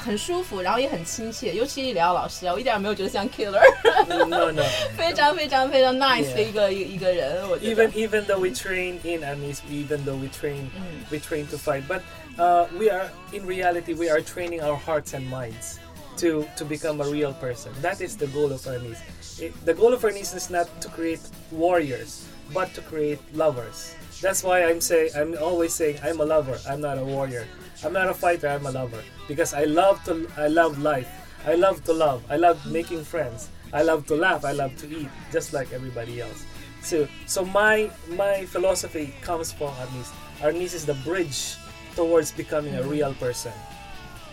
[0.00, 3.60] 很舒服，然后也很亲切，尤其李奥老师啊，我一点没有觉得像 killer，
[4.06, 4.62] no, no.
[4.96, 6.34] 非常非常非常 nice Yeah.
[6.34, 11.46] 的一个一个一个人，我觉得 Even even though we train in Arnis, even though we train 嗯 we train
[11.46, 12.02] to fight, but
[12.38, 15.78] uh, we are in reality we are training our hearts and minds
[16.18, 17.72] to to become a real person.
[17.82, 18.98] That is the goal of Arnis.
[19.40, 23.94] It, the goal of Arnis is not to create warriors, but to create lovers.
[24.22, 26.58] That's why I'm say I'm always saying I'm a lover.
[26.68, 27.46] I'm not a warrior.
[27.84, 28.48] I'm not a fighter.
[28.48, 31.08] I'm a lover because I love to I love life.
[31.46, 32.22] I love to love.
[32.28, 33.48] I love making friends.
[33.72, 34.44] I love to laugh.
[34.44, 36.44] I love to eat, just like everybody else.
[36.82, 40.10] So so my my philosophy comes from Arnis.
[40.40, 41.56] Arnis is the bridge
[41.94, 43.52] towards becoming a real person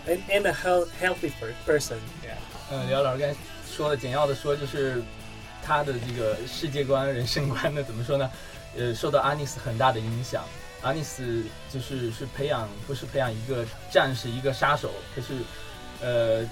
[0.07, 1.97] and, and a health, healthy per- person.
[2.71, 3.36] 嗯，刘老师刚才
[3.69, 5.01] 说的，简要的说，就是
[5.63, 8.29] 他的这个世界观、人生观呢，怎么说呢？
[8.77, 10.43] 呃，受到阿尼斯很大的影响。
[10.82, 15.34] 阿尼斯就是是培养，不是培养一个战士、一个杀手，可是
[16.00, 16.48] 呃，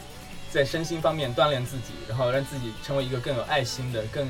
[0.51, 4.27] 在身心方面锻炼自己，然后让自己成为一个更有爱心的、更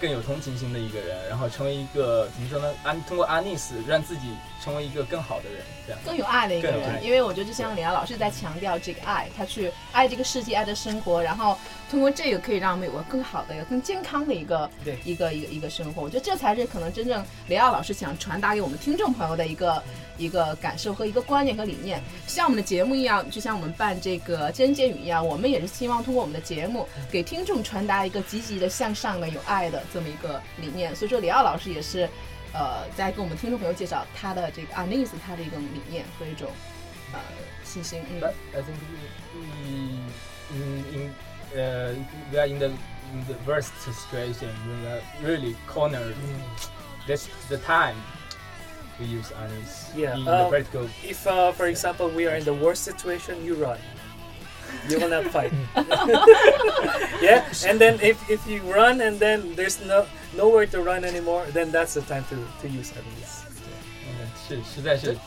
[0.00, 2.74] 更有同情心的一个人，然后成为一个怎么说呢？
[2.82, 4.28] 安通过安尼斯让自己
[4.62, 6.00] 成为一个更好的人，这样。
[6.04, 11.56] 更有爱的一个人，因为我觉得就像李阳老师在强调这个爱，他去爱这个世界，爱的生活，然后
[11.90, 16.02] 通过这个可以让我们有个更好的、一个更健康的一个对一个一个一个生活。
[16.02, 19.82] 我觉得这才是可能真正李奥老师想传达给我们听众朋友的一个
[20.16, 22.02] 一个感受和一个观念和理念。
[22.26, 30.94] 像我们的节目一样，就像我们办这个真言见语一样，我们也是希望通过我们的节目给听众传达一个积极的、向上的、有爱的这么一个理念。
[30.94, 32.08] 所以说，李奥老师也是。
[32.56, 36.48] 呃，在跟我们听众朋友介绍他的这个 Anis 他的一种理念和一种
[37.12, 37.18] 呃
[37.64, 38.00] 信心。
[38.08, 38.78] 嗯 But I think
[39.34, 39.42] we
[40.54, 41.10] in in
[41.52, 41.96] uh,
[42.30, 44.50] we are in the in the worst situation.
[44.68, 46.14] We are really cornered.
[47.08, 47.96] That's the time
[48.99, 49.91] we use Anis.
[49.95, 50.87] Yeah, In the um, vertical.
[51.03, 53.77] If, uh, for example, we are in the worst situation, you run.
[54.87, 55.51] You will not fight.
[57.21, 60.05] yeah, and then if, if you run and then there's no
[60.37, 63.43] nowhere to run anymore, then that's the time to, to use enemies.
[64.05, 65.17] 嗯，是实在是，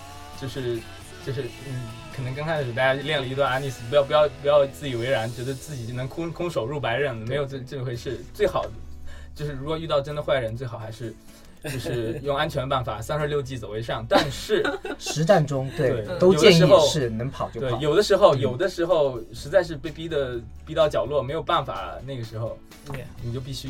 [0.40, 0.78] 就是
[1.26, 8.20] 就是嗯，可能刚开始大家练了一段安妮斯，不要不要不要自以为然，觉得自己就能空空手入白刃，没有这这回事。
[8.32, 8.64] 最好
[9.34, 11.12] 就是如果遇到真的坏人，最好还是
[11.63, 14.05] 就是用安全办法，三十六计走为上。
[14.07, 14.63] 但是
[14.99, 22.57] 实战中对对都建议有的时候是能跑就对跑，，有的时候嗯有的时候实在是被逼的逼到角落，没有办法，那个时候.
[23.21, 23.69] 你就必须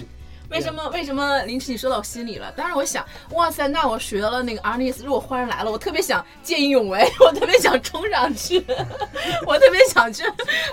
[0.50, 2.52] 为什么为什么林奇你说到我心里了？
[2.52, 8.62] 当时我想，哇塞，那我学了那个 Anis，如果坏人来了，我特别想见义勇为，我特别想冲上去，
[9.46, 10.24] 我特别想去，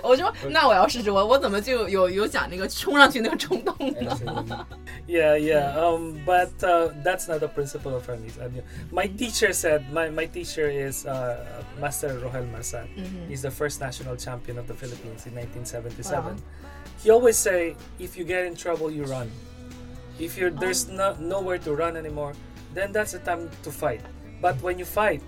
[0.03, 4.67] 我说那我要试试，我我怎么就有有讲那个冲上去那个冲动呢？
[5.07, 5.73] Yeah, yeah.
[5.79, 8.38] Um, but uh, that's not the principle of enemies.
[8.38, 11.38] I mean, my teacher said my, my teacher is uh,
[11.79, 12.85] Master Rohel Marsan.
[12.97, 13.29] Mhm.
[13.29, 16.23] He's the first national champion of the Philippines in 1977.
[16.23, 16.35] Wow.
[17.01, 19.31] He always say, if you get in trouble, you run.
[20.19, 22.33] If you're there's no, nowhere to run anymore,
[22.73, 24.01] then that's the time to fight.
[24.41, 25.21] But when you fight,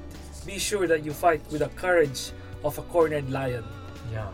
[0.45, 2.31] be sure that you fight with the courage
[2.63, 3.63] of a cornered lion,
[4.13, 4.27] 呀，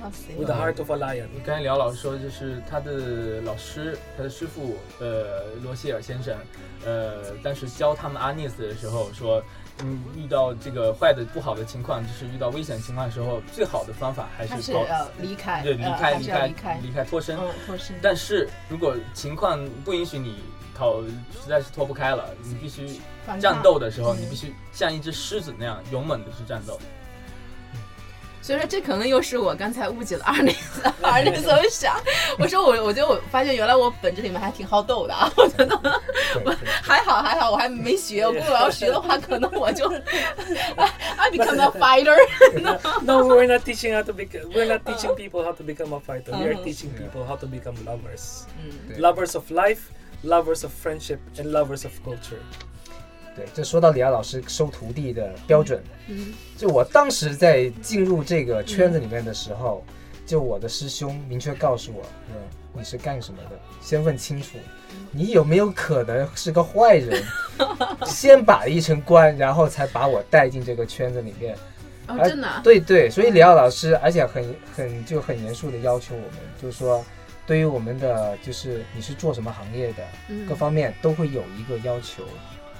[0.00, 1.28] 哇塞 with the heart of a lion.
[1.44, 6.36] 刚才廖老师说，就是他的老师，他的师傅，呃，罗谢尔先生，
[6.84, 9.42] 呃，当时教他们阿涅斯的时候说，
[9.83, 14.85] 嗯，遇到这个坏的、不好的情况，就是遇到危险情况的时候，最好的方法还是逃，
[15.21, 16.47] 离开，对，离呃开，离开，
[16.81, 17.37] 离开，脱身。
[17.37, 17.95] 嗯，脱身。
[18.01, 20.35] 但是如果情况不允许你
[20.75, 22.99] 逃，实在是脱不开了，你必须
[23.39, 26.79] 战斗的时候，嗯你必须像一只狮子那样勇猛的去战斗。
[28.41, 30.81] 所以说，这可能又是我刚才误解了二内斯。
[31.01, 31.95] 二内斯，我想，
[32.39, 35.31] 我说我，我觉得我发现原来我本质里面还挺好斗的啊！
[35.35, 35.77] 我觉得
[36.33, 38.25] 对对还好还好，我还没学。
[38.25, 42.17] 我估计我要学的话，可能我就 I become a fighter。
[43.03, 44.49] no, we're not teaching how to become.
[44.53, 46.31] We're not teaching people how to become a fighter.
[46.31, 46.63] We are Uh-huh.
[46.63, 48.45] teaching people how to become lovers,
[48.97, 49.91] lovers of life,
[50.23, 52.41] lovers of friendship, and lovers of culture.
[53.35, 59.83] 对，这说到李亚老师收徒弟的标准，嗯就我当时在进入这个圈子里面的时候，
[60.25, 62.35] 就我的师兄明确告诉我，嗯，
[62.73, 63.57] 你是干什么的？
[63.81, 64.57] 先问清楚，
[65.11, 67.23] 你有没有可能是个坏人？
[68.05, 71.55] 先把一层关，然后才把我带进这个圈子里面。
[72.07, 77.05] 哦，而真的啊，对对，所以李奥老师，而且很很就很严肃的要求我们，就是说，
[77.45, 82.23] 对于我们的就是你是做什么行业的，嗯各方面都会有一个要求。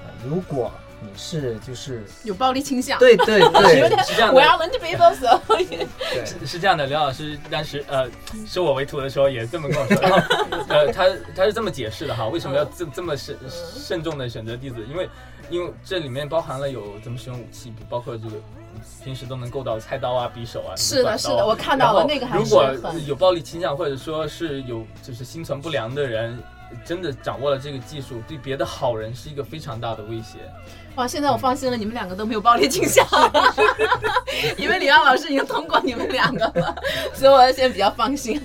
[0.09, 2.99] 呃如果你是就是有暴力倾向。
[2.99, 5.39] 对对有对点是这样的我要能 to be those。
[5.47, 8.05] 对，是 是这样的，刘老师当时呃
[8.45, 10.17] 收我为徒的时候也这么跟我说， 然后
[10.67, 14.85] 呃他他是这么解释的哈，为什么要这这么慎慎重的选择弟子？
[14.89, 15.09] 因为
[15.49, 18.35] 因为这里面包含了有怎么使用武器，包括这个
[19.01, 22.75] 平时都能够到的菜刀啊、匕首啊，是的是的我看到了那个还是如果
[23.07, 26.37] 有暴力倾向，或者说是有就是心存不良的人。
[26.84, 30.38] 真的掌握了这个技术，对别的好人是一个非常大的威胁。
[30.96, 33.06] 哇，现在我放心了，你们两个都没有暴力倾向，
[34.56, 36.74] 因为李阳老师已经通过你们两个了，
[37.14, 38.40] 所以我现在比较放心。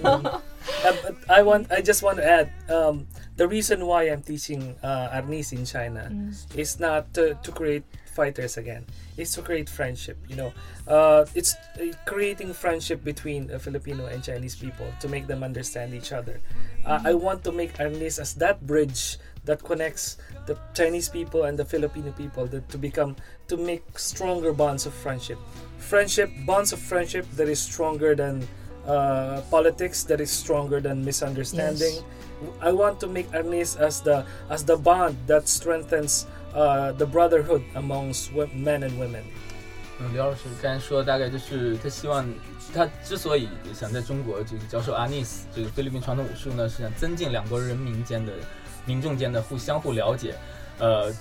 [0.84, 1.66] Uh, but I want.
[1.70, 2.50] I just want to add.
[2.68, 6.12] Um, the reason why I'm teaching uh, Arnis in China
[6.56, 8.84] is not to, to create fighters again.
[9.18, 10.18] It's to create friendship.
[10.28, 10.54] You know,
[10.88, 15.94] uh, it's uh, creating friendship between uh, Filipino and Chinese people to make them understand
[15.94, 16.40] each other.
[16.85, 20.17] Uh, I want to make Arnis as that bridge that connects
[20.47, 23.17] the Chinese people and the Filipino people that, to become
[23.49, 25.39] to make stronger bonds of friendship.
[25.79, 28.47] Friendship bonds of friendship that is stronger than
[28.87, 32.05] uh, politics that is stronger than misunderstanding.
[32.61, 37.65] I want to make Arnis as the as the bond that strengthens uh, the brotherhood
[37.75, 39.25] amongst men and women.
[40.01, 42.27] 嗯，刘老师刚才说，大概就是他希望，
[42.75, 48.33] 他之所以想在中国这个教授阿尼斯这个菲律宾传统武术呢，是想增进两国人民间的
[48.85, 50.35] 民众间的互相互了解，
[50.79, 51.13] 呃，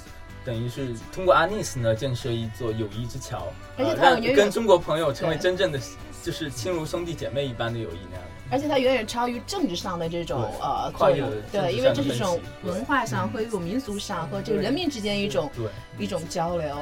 [0.43, 3.45] 等于是通过阿尼斯呢建设一座友谊之桥，
[3.77, 5.79] 而且呃它有远远让跟中国朋友成为真正的
[6.23, 8.25] 就是亲如兄弟姐妹一般的友谊那样。
[8.51, 15.65] 而且它远远超于政治上的这种呃跨越作用对，因为这是一种文化上嗯和一种民族上和这个人民之间一种对
[15.97, 16.77] 一种交流。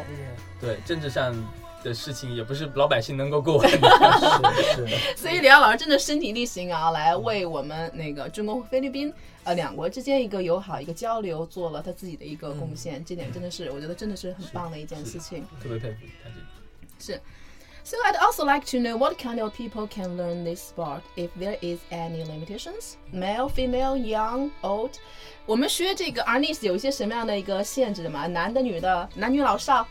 [0.60, 1.34] 对，政治上
[1.84, 3.90] 的事情也不是老百姓能够过问的。
[4.76, 9.14] 是是， 所以李奥老师真的身体力行啊，来为我们那个中国和菲律宾
[9.44, 15.46] 呃两国之间一个友好一个交流做了他自己的一个贡献，这点真的是我觉得真的是很棒的一件事情。
[15.62, 16.30] 特别佩服他
[16.98, 17.22] 这是。
[17.84, 21.58] So I'd also like to know what kind of people can learn this sport if there
[21.62, 24.92] is any limitations, male, female, young, old.
[25.48, 28.28] 我们学这个 Arnis 有一些什么样的一个限制的吗？
[28.28, 29.88] 男的、女的、男女老少？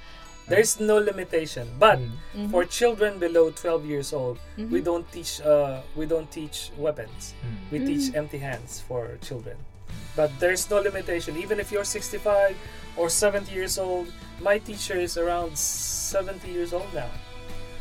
[0.51, 1.99] There's no limitation, but
[2.35, 4.71] 嗯 for children below 12 years old, Mhm.
[4.71, 5.41] we don't teach.
[5.41, 7.35] Uh, we don't teach weapons.
[7.47, 9.55] 嗯 We teach empty hands for children.
[10.19, 11.39] But there's no limitation.
[11.39, 12.57] Even if you're 65
[12.99, 14.11] or 70 years old,
[14.43, 17.09] my teacher is around 70 years old now.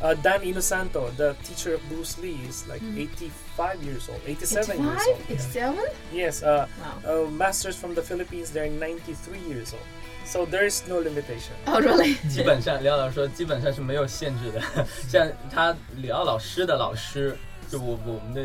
[0.00, 5.02] Uh, Dan Inosanto, the teacher of Bruce Lee, is like 85 years old, 87 years
[5.02, 5.08] 85?
[5.10, 5.20] old.
[5.28, 5.74] It's Yeah.
[6.14, 6.66] Yes, uh,
[7.04, 7.26] Wow.
[7.26, 9.84] uh, masters from the Philippines, they're 93 years old.
[10.30, 11.54] So there is no limitation.
[11.66, 12.14] Oh, really?
[12.30, 14.62] 基本上，李奥老师说，基本上是没有限制的。
[15.08, 17.36] 像他李奥老师的老师，
[17.68, 18.40] 就我我们的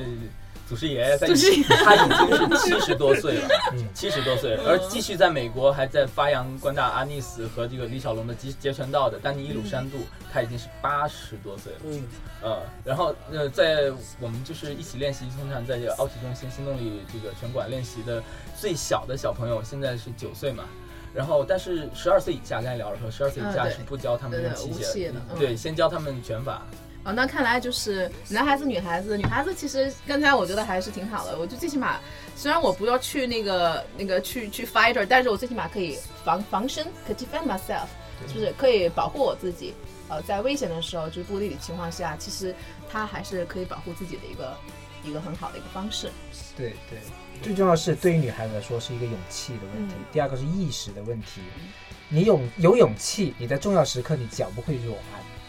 [0.67, 9.99] 祖师爷爷，在一起他已经是七十多岁了，嗯七十多岁，而继续在美国还在发扬光大阿尼斯和这个李小龙的截截拳道的丹尼伊鲁山度，
[10.33, 11.79] 他已经是八十多岁了。
[11.83, 12.03] Mm.
[12.41, 18.23] 呃，然后呃，在我们就是一起练习，通常在这个奥体中心新动力这个拳馆练习的
[18.59, 20.63] 最小的小朋友，现在是九岁嘛。
[21.15, 26.61] 然后，但是十二岁以下，刚才聊了说，十二岁以下是不教他们器械的嗯对，先教他们拳法。
[27.05, 31.37] 哦，那看来就是男孩子、女孩子，女孩子其实刚才我觉得还是挺好的。
[31.39, 31.99] 我就最起码，
[32.35, 37.85] 虽然我不要去那个那个去去 fighter，但是我最起码可以防防身，可 defend myself，
[38.27, 39.73] 就是可以保护我自己。
[40.09, 42.53] 呃，在危险的时候，就是不利的情况下，其实
[42.91, 44.55] 他还是可以保护自己的一个
[45.05, 46.11] 一个很好的一个方式。
[46.57, 46.99] 对对，
[47.41, 51.41] 最重要是对于女孩子来说是一个勇气的问题，嗯第二个是意识的问题。
[52.09, 54.97] 你勇有勇气，你在重要时刻你脚不会软。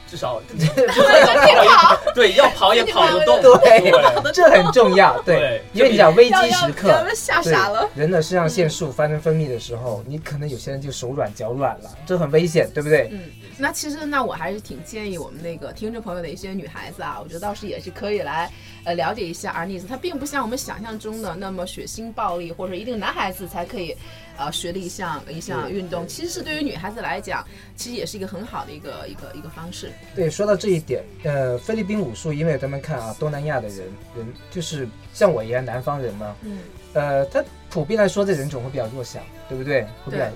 [0.09, 0.41] 至少
[2.15, 5.21] 对要跑也跑得动，对对这很重要。
[5.23, 7.89] 对对，因为你讲危机时刻吓傻了。
[7.95, 13.09] 人的肾上腺素发生分泌的时候，你可能有些人就手软脚软了，这很危险，对不对？
[13.13, 13.21] 嗯，
[13.59, 18.51] 那其实那我还是挺建议我们那个听众朋友的一些女孩子啊，我觉得倒是也是可以来
[18.85, 23.97] 呃了解一下 Arnis，它并不像我们想象中的那么血腥暴力，或者一定男孩子才可以
[24.37, 27.45] 呃学的一项一项运动，其实是对于女孩子来讲，
[27.75, 29.91] 其实也是一个很好的一个一个一个方式。
[30.15, 33.79] 对，说到这一点，呃，菲律宾武术，因为咱们看啊，东南亚的人
[34.17, 36.59] 人就是像我一样南方人嘛，嗯，
[36.93, 39.83] 呃，他普遍来说这人种会比较弱小，对不对？
[40.05, 40.33] 会比较对，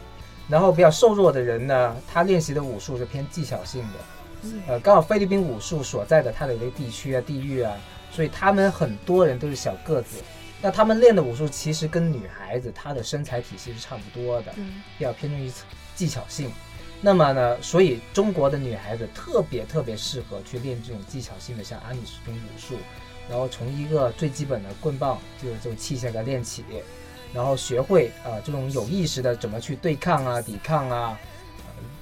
[0.49, 3.99] 然后比较瘦弱的人呢，他练习的武术是偏技巧性的，
[4.43, 7.77] 嗯呃，刚好菲律宾武术所在的它的一个地区啊、地域啊，
[8.13, 10.17] 所以他们很多人都是小个子。
[10.63, 15.51] 那他们练的武术其实跟女孩子她的身材体系是差不多的，嗯比较偏重于
[15.95, 16.51] 技巧性。
[17.01, 22.77] 那么呢，所以中国的女孩子特别特别适合去练这种技巧性的，像阿米什这种武术，
[23.27, 26.63] 然后从一个最基本的棍棒就是这种器械来练起，
[27.33, 31.19] 然后学会啊、呃这种有意识的怎么去对抗啊、抵抗啊，呃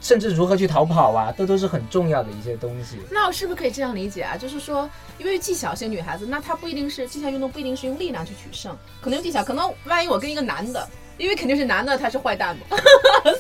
[0.00, 2.98] 甚至如何去逃跑啊，这都是很重要的一些东西。
[3.10, 4.36] 那我是不是可以这样理解啊？
[4.36, 9.42] 就是说，因为技巧性女孩子，那她不一定是技巧运动，不一定是用力量去取胜，可能用技巧。
[9.42, 12.76] 可能万一我跟一个男的，因为肯定是男的他是坏蛋嘛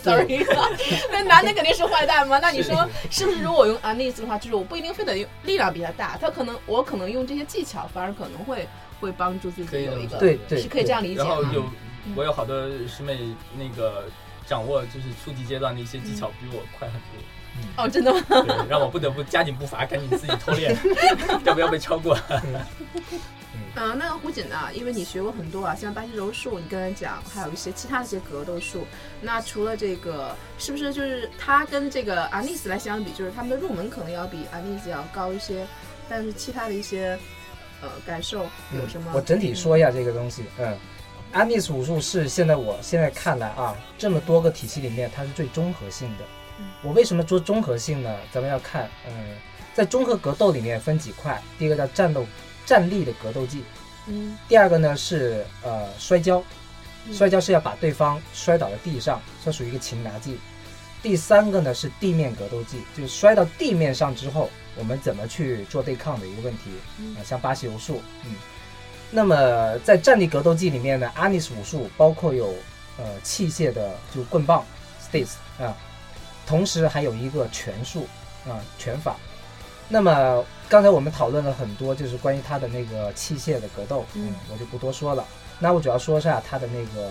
[0.02, 0.44] ，sorry，
[1.12, 2.38] 那男的肯定是坏蛋嘛。
[2.38, 3.42] 那你说是不是？
[3.42, 8.66] 如果我用 Anis 的话，就是我不一定非得用力量比他大，他可能我可能用这些技巧，反而可能会
[9.00, 11.26] 会帮助自己有一个，对对是可以这样理解吗？
[11.28, 11.64] 然后有
[12.16, 12.56] 我有好多
[12.88, 13.18] 师妹
[13.56, 14.04] 那个
[14.48, 18.20] 掌握就是初级阶段的一些技巧比我快很多，哦，真的吗？
[18.28, 20.76] 对，让我不得不加紧步伐，赶紧自己偷练，
[21.44, 22.18] 要不要被超过？
[23.80, 24.56] 嗯，那个胡锦呢？
[24.72, 28.84] 因为你学过很多啊，像巴西柔术，你刚才讲，还有一些其他的一些格斗术。
[29.20, 35.64] 那除了这个，是不是就是它跟这个阿尼斯来相比，就是他们的入门可能要比阿尼斯要高一些？
[36.08, 37.16] 但是其他的一些
[37.80, 39.12] 呃感受有什么？
[39.14, 40.76] 我整体说一下这个东西，嗯，
[41.32, 46.24] 安尼斯武术是现在我现在看来啊，这么多个体系里面，它是最综合性的。
[46.60, 48.16] 嗯我为什么说综合性呢？
[48.32, 49.12] 咱们要看，嗯，
[49.74, 52.26] 在综合格斗里面分几块，第一个叫战斗
[52.66, 53.62] 站立的格斗技，
[54.06, 56.42] 嗯第二个呢是呃摔跤，
[57.06, 60.38] 嗯摔跤是要把对方摔倒在地上，这属于一个擒拿技。
[61.00, 66.70] 第三个呢是地面格斗技，就是摔到地面上之后，我们怎么去做对抗的一个问题。
[67.24, 68.34] 像巴西柔术，嗯。
[69.10, 72.54] 那么在站立格斗技里面呢，阿尼斯武术包括有
[72.98, 74.64] 呃器械的就棍棒
[75.00, 75.76] sticks 啊，
[76.46, 78.06] 同时还有一个拳术
[78.46, 79.16] 啊拳法。
[79.88, 85.24] 那么刚才我们讨论了很多，就是关于他的那个器械的格斗，嗯我就不多说了。
[85.58, 87.08] 那我主要说一下他的那个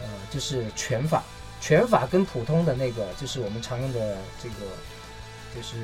[0.00, 1.22] 呃，就是拳法。
[1.60, 4.54] 拳法跟普通的那个，就是我们常用的这个，
[5.54, 5.76] 就是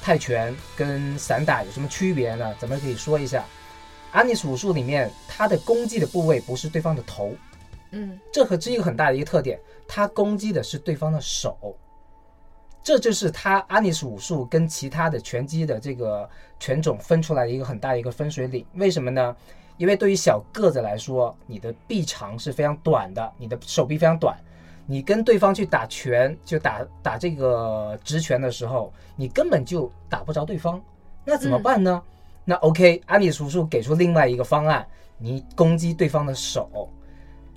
[0.00, 2.54] 泰拳跟散打有什么区别呢？
[2.60, 3.44] 咱们可以说一下。
[4.14, 7.34] 安妮斯武术里面，它的攻击的部位不是对方的头，
[7.90, 9.58] 嗯这和是一个很大的一个特点，
[9.88, 11.76] 它攻击的是对方的手。
[12.80, 16.28] 这就是它安妮斯武术跟其他的拳击的这个
[16.60, 18.64] 拳种分出来的一个很大的一个分水岭。
[18.74, 19.34] 为什么呢？
[19.78, 24.38] 因为对于小个子来说，你的臂长是非常短的，你的手臂非常短，
[24.86, 30.80] 你跟对方去打拳，就打打这个直拳的时候，你根本就打不着对方。
[31.24, 32.00] 那怎么办呢？
[32.44, 34.86] 那 OK，安妮叔叔给出另外一个方案，
[35.18, 36.88] 你攻击对方的手，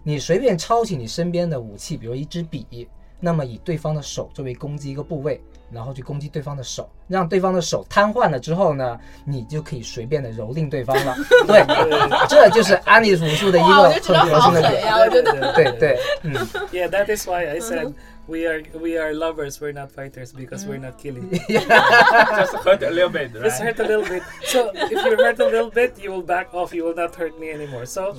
[0.04, 2.88] 你随便抄起你身边的武器，比如一支笔，
[3.20, 11.16] 那么以对方的手作为攻击一个部位，然后去攻击对方的手，让对方的手瘫痪了之后呢，你就可以随便的蹂躏对方了。
[11.48, 11.66] 对，
[12.30, 14.90] 这就是安妮叔叔的一个很核心的点。
[14.90, 15.00] 好狠呀！
[15.00, 16.34] 我觉得对对，嗯
[16.72, 17.92] ，Yeah, that is why I said
[18.29, 19.61] we are we are lovers.
[19.61, 21.31] We're not fighters because we're not killing.
[21.31, 23.77] Just hurt a little bit, Just right?
[23.77, 24.23] hurt a little bit.
[24.45, 26.73] So if you hurt a little bit, you will back off.
[26.73, 27.87] You will not hurt me anymore.
[27.87, 28.15] So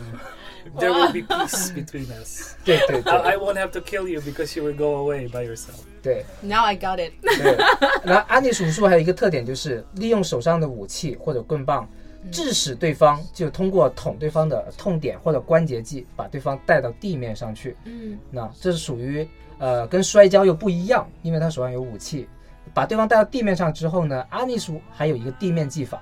[0.80, 2.56] there will be peace between us.
[2.66, 5.46] 对对 I, I 对 won't have to kill you because you will go away by
[5.46, 5.84] yourself.
[6.02, 6.26] 对。
[6.42, 7.14] Now I got it。
[7.22, 7.58] 对，
[8.04, 11.88] 然后安妮武术还有一个特点就是利用手上的武器或者棍棒，
[12.30, 17.76] 致使对方就通过捅对方的痛点或者关节技，把对方带到地面上去。
[17.86, 19.28] 嗯那这是属于
[19.59, 22.29] 呃跟摔跤又不一样，因为他手上有武器，
[22.73, 26.01] 把对方带到地面上之后呢，阿尼叔还有一个地面技法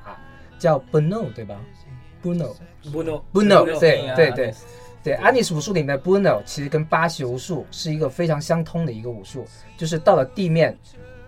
[0.59, 1.61] 叫 Buno，对吧
[2.23, 2.55] ？Buno。
[2.93, 3.23] Buno.
[3.33, 3.79] Buno，Buno.
[3.81, 4.57] 对对对啊
[5.03, 9.45] 对，阿尼斯武术里面的 Buno 其实跟巴西柔术是一个非常相通的一个武术，
[9.77, 10.77] 就是到了地面，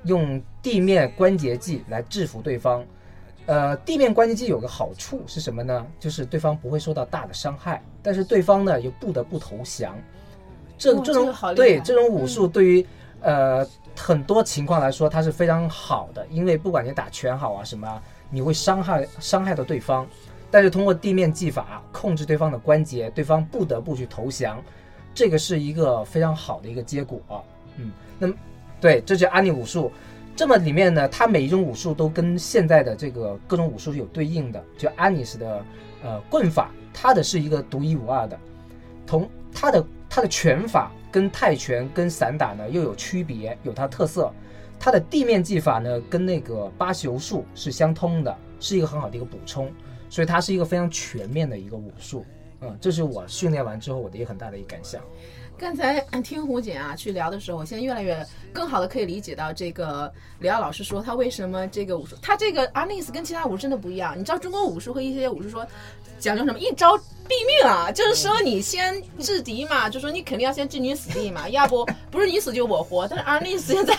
[0.04, 2.84] 用地面关节技来制服对方。
[3.46, 5.86] 呃，地面关节技有个好处是什么呢？
[5.98, 9.96] 就是对方不会受到大的伤害，但是对方呢又不得不投降。
[10.78, 12.86] 这这种对这种武术对于、
[13.20, 13.66] 呃
[14.00, 18.00] 很多情况来说它是非常好的，因为不管你打拳好啊什么啊，
[18.30, 20.06] 你会伤害伤害到对方。
[20.52, 24.62] 但是通过地面技法控制对方的关节，对方不得不去投降，
[25.12, 27.20] 这个是一个非常好的一个结果。
[27.76, 28.34] 嗯，那么
[28.80, 29.90] 对，这就是安妮武术。
[30.36, 34.62] 这么里面呢，它每一种武术都跟现在的这个各种武术是有对应的。
[34.78, 35.64] 就安妮斯的
[36.04, 38.38] 呃棍法，它的是一个独一无二的，
[39.04, 39.84] 同它的
[40.18, 44.32] 它的拳法跟泰拳跟散打呢又有区别，有它特色。
[44.76, 49.72] 它的地面技法呢跟那个巴西柔术是相通的，是一个很好的一个补充。
[50.10, 52.26] 所以它是一个非常全面的一个武术。
[52.62, 55.00] 嗯，这是我训练完之后我的一个很大的一个感想。
[55.56, 64.18] 刚才听胡姐啊去聊的时候，我现在越来越更好的可以理解到这个李奥老师说他为什么这个武术，他这个阿尼斯跟其他武术真的不一样。
[64.18, 65.64] 你知道中国武术和一些武术说
[66.18, 66.98] 讲究什么一招
[67.28, 73.06] 毙命啊，就是说你先制敌嘛，就说你肯定要先置你死地嘛， 要不不是你死就我活。
[73.06, 73.94] 但是阿尼斯现在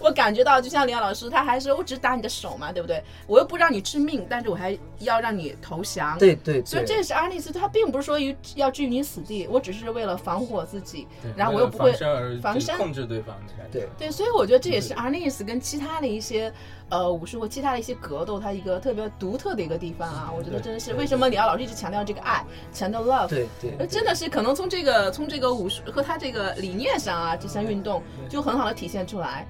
[0.00, 3.02] 我感觉到，就像李奥老师，他还是我只打你的手嘛，对不对？
[3.26, 6.18] 我又不让你致命，但是我还要让你投降。
[6.18, 11.92] 对对所以这，也是阿尼斯，他并不是说于要置于你死地，我只是为了防护我自己，对然后我又不会
[12.40, 13.80] 防身控制对方的感觉。
[13.80, 16.52] 对对，所以我觉得这也是 Arnis 跟其他的一些
[16.88, 20.32] 呃武术或其他的一些格斗，它一个特别独特的一个地方啊。
[20.36, 23.27] 我觉得真的是为什么李奥老师一直强调这个爱，强调 love。
[23.27, 29.45] 对对呃，真的是可能从这个从这个武术和他这个理念上啊，这项运动就很好的体现出来。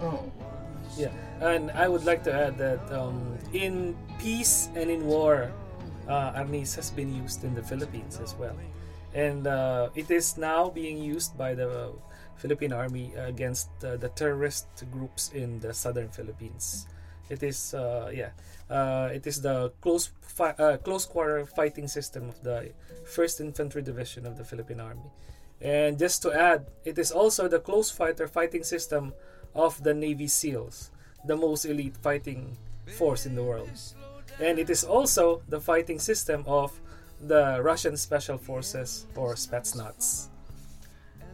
[0.00, 0.12] 嗯，
[0.96, 1.10] Yeah,
[1.40, 5.50] and I would like to add that um, in peace and in war,
[6.08, 8.56] uh, Arnis has been used in the Philippines as well,
[9.14, 11.92] and uh, it is now being used by the
[12.36, 16.86] Philippine Army against uh, the terrorist groups in the southern Philippines.
[17.28, 18.30] It is, uh, yeah,
[18.70, 22.72] uh, it is the close fi- uh, close quarter fighting system of the
[23.04, 25.10] First Infantry Division of the Philippine Army.
[25.60, 29.12] And just to add, it is also the close fighter fighting system
[29.54, 30.90] of the Navy SEALs,
[31.26, 32.56] the most elite fighting
[32.96, 33.68] force in the world.
[34.40, 36.80] And it is also the fighting system of
[37.20, 40.28] the Russian Special Forces or Spetsnaz.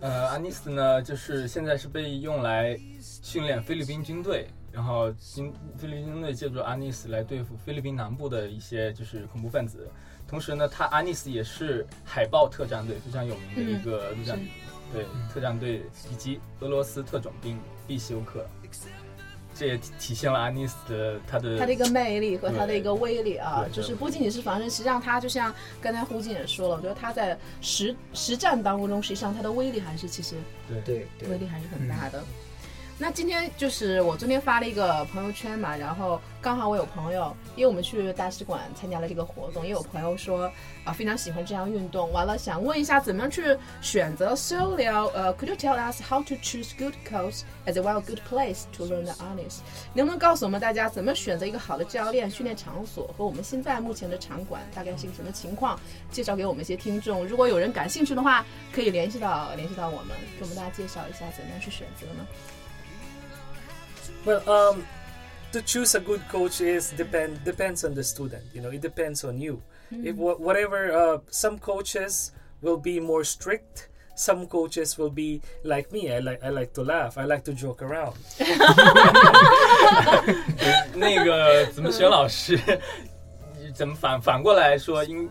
[0.01, 2.79] 呃，安妮斯呢，就是现在是被用来
[3.23, 9.90] 训练菲律宾军队， 然后新菲律宾军队借助阿尼斯来对付菲律宾南部的一些就是恐怖分子。
[10.28, 14.46] 同时呢，他阿尼斯也是海豹特战队非常有名的一个陆战、是
[14.94, 18.46] 对特战队以及俄罗斯特种兵必修课。
[19.56, 30.36] 这也体体现了阿尼斯的他的他的一个魅力和他的一个威力啊，就是不仅仅是防身，实际上他就像刚才胡静也说了，我觉得他在实实战当中，实际上他的威力还是其实
[30.86, 32.24] 对对，威力还是很大的。
[33.02, 40.52] 那今天就是我昨天发了一个朋友圈嘛，然后刚好我有朋友，因为我们去大使馆参加了这个活动，也有朋友说
[40.84, 48.86] 啊、非常喜欢这项运动，完了想问一下怎么样去选择 So 聊呃，Could you tell us how to choose good coach as well good place to
[48.86, 49.60] learn the honest？
[49.94, 55.80] 能不能告诉我们大家怎么选择一个好的教练、训练场所和我们现在目前的场馆大概是一个什么情况？
[56.12, 57.26] 介绍给我们一些听众。
[57.26, 62.28] 如果有人感兴趣的话，可以联系到联系到我们，给我们大家介绍一下怎么样去选择呢？
[64.25, 64.85] Well, um,
[65.53, 68.43] to choose a good coach is depend depends on the student.
[68.55, 69.61] You know, it depends on you.
[69.91, 72.33] If wha- whatever, uh, some coaches
[72.63, 73.89] will be more strict.
[74.17, 76.11] Some coaches will be like me.
[76.11, 77.19] I like I like to laugh.
[77.19, 78.15] I like to joke around.
[80.95, 82.59] 那个怎么选老师，
[83.75, 85.29] 怎么反反过来说，应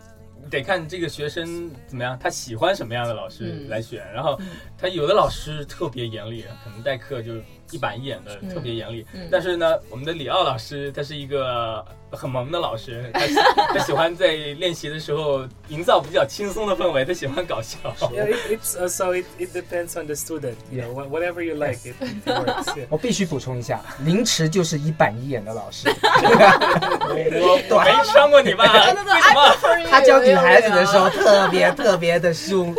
[0.52, 4.06] 得看这个学生怎么样，他喜欢什么样的老师嗯来选。
[4.14, 4.38] 然后
[4.81, 7.33] 他有的老师特别严厉，可能代课就
[7.71, 9.05] 一板一眼的，嗯特别严厉。
[9.13, 13.35] 嗯但是呢，我们的李奥老师他是一个很萌的老师，他喜
[13.75, 17.79] 他喜欢在练习的时候营造比较轻松的氛围，他喜欢搞笑。
[18.15, 20.55] Yeah, it, it's uh, so it, it depends on the student.
[20.71, 22.69] You know, wha- whatever you like, it, it works.
[22.77, 22.87] Yeah.
[22.91, 28.65] 我必须补充一下，凌迟就是一板一眼的老师，我我没伤过你吧？
[28.73, 29.89] 为什么？
[29.91, 32.75] 他教女孩子的时候特别特别的凶。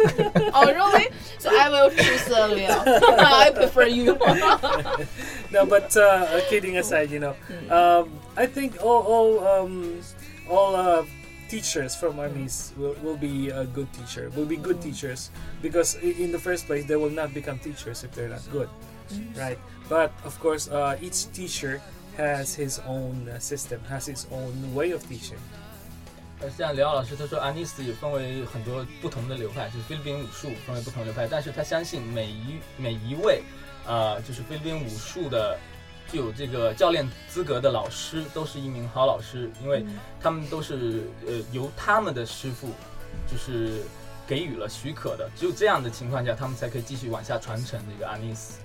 [0.53, 1.09] Oh, really?
[1.39, 2.83] So I will choose Leo.
[2.85, 4.05] I prefer you.
[5.51, 7.35] no, but uh, kidding aside, you know,
[7.71, 10.01] um, I think all all um,
[10.49, 11.05] all uh,
[11.47, 14.29] teachers from armies will, will be a good teacher.
[14.35, 15.31] Will be good teachers
[15.61, 18.69] because in the first place they will not become teachers if they're not good,
[19.35, 19.57] right?
[19.87, 21.81] But of course, uh, each teacher
[22.17, 25.39] has his own uh, system, has his own way of teaching.
[26.41, 33.43] 呃，像刘奥老师他说，阿尼斯也分为很多不同的流派，就是菲律宾武术分为不同流派，但是他相信每一每一位，
[33.85, 35.59] 呃，就是菲律宾武术的
[36.09, 39.85] 具有这个教练资格的老师，都是一名好老师，因为
[40.21, 42.69] 他们都是呃由他们的师傅
[43.29, 43.81] 就是
[44.25, 48.59] 给予了许可的，只有这样的情况下，他们才可以继续往下传承这个阿尼斯。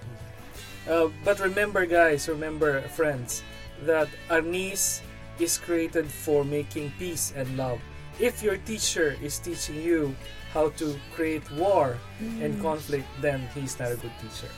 [0.87, 3.41] Uh, but remember, guys, remember, friends,
[3.87, 4.99] that Arnis
[5.39, 7.79] is created for making peace and love.
[8.21, 10.15] If your teacher is teaching you
[10.53, 11.97] how to create war
[12.41, 14.49] and conflict, then he's not a good teacher.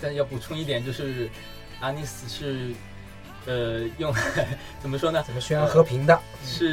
[0.00, 1.28] 但要补充一点，就是
[1.80, 2.74] 阿尼斯是
[3.46, 4.12] 呃用
[4.80, 5.22] 怎么说呢？
[5.24, 6.20] 怎么宣扬和平的？
[6.44, 6.72] 是，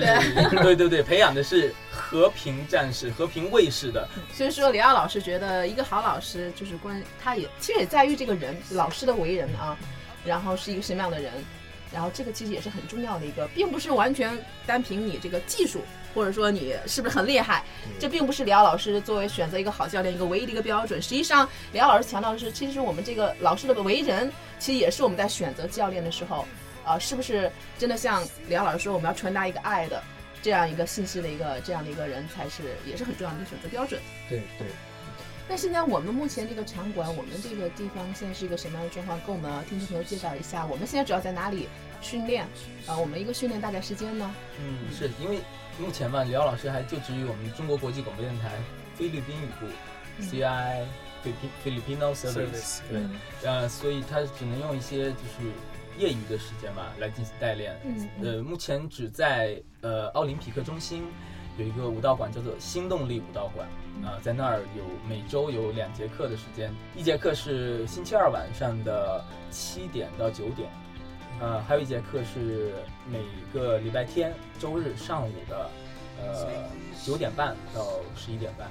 [0.62, 4.08] 对对对，培养的是和平战士、和平卫士的。
[4.34, 9.78] 所以说，李奥老师觉得一个好老师就是关，他也其实也在于这个人老师的为人啊，
[10.26, 11.32] 然后是一个什么样的人，
[11.94, 15.82] 然后这个其实也是很重要的一个，并不是完全单凭你这个技术，
[16.14, 17.64] 或者说你是不是很厉害，
[18.00, 21.02] 这并不是李奥老师作为选择一个好教练一个唯一的一个标准。
[21.02, 26.46] 实际上，李奥老师强调的是，其实我们这个老师的为人，其实也是我们在选择教练的时候，
[26.84, 30.02] 呃，是不是真的像李奥老师说，我们要传达一个爱的。
[30.42, 34.02] 这样一个信息的一个这样的一个人才是也是很重要的一个选择标准。
[34.28, 34.68] 对对，
[35.48, 39.20] 那现在我们目前这个场馆，我们这个地方现在是一个什么样的状况？
[39.22, 40.66] 跟我们听众朋友介绍一下。
[40.66, 41.68] 我们现在主要在哪里
[42.02, 42.48] 训练？
[42.88, 44.34] 呃，我们一个训练大概时间呢？
[44.60, 45.40] 嗯，是因为
[45.78, 48.52] 目前嘛，李奥老师还就职于我们中国国际广播电台
[48.96, 49.66] 菲律宾语部、
[50.24, 50.86] CI
[51.22, 53.02] 菲菲 Filipino Service，Service 对，
[53.44, 55.52] 呃，所以他只能用一些就是
[55.98, 57.78] 业余的时间吧来进行代练。
[57.84, 61.04] 嗯呃，目前只在呃奥林匹克中心
[61.58, 63.68] 有一个舞蹈馆叫做新动力舞蹈馆，
[64.02, 70.70] 啊、在那儿有每周有两节课的时间，一节课是星期二晚上的七点到九点，
[71.40, 72.74] 呃，还有一节课是
[73.08, 73.20] 每
[73.54, 75.70] 个礼拜天周日上午的
[76.22, 76.48] 呃
[77.06, 77.86] 九点半到
[78.16, 78.70] 十一点半。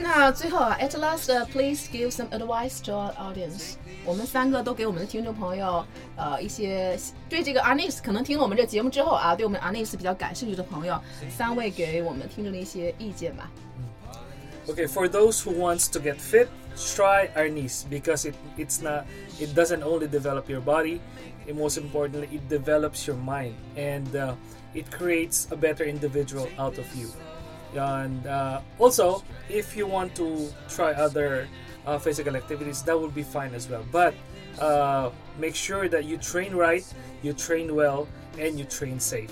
[0.00, 3.74] 那最后啊，at last、please give some advice to our audience。
[4.04, 5.84] 我们三个都给我们的听众朋友，
[6.16, 6.96] 呃，一些
[7.28, 11.00] 对这个 Anis 可能听了我们这节目之后啊，对我们 Anis 比较感兴趣的朋友，
[11.36, 13.50] 三位给我们听众的一些意见吧。
[14.68, 19.04] Okay, for those who wants to get fit, try Arnis because it it's not
[19.40, 21.00] it doesn't only develop your body,
[21.46, 24.34] it most importantly it develops your mind and uh,
[24.74, 27.08] it creates a better individual out of you.
[27.74, 31.46] And uh, also, if you want to try other
[31.86, 33.84] uh, physical activities, that will be fine as well.
[33.92, 34.14] But
[34.58, 36.82] uh, make sure that you train right,
[37.22, 38.06] you train well,
[38.38, 39.30] and you train safe.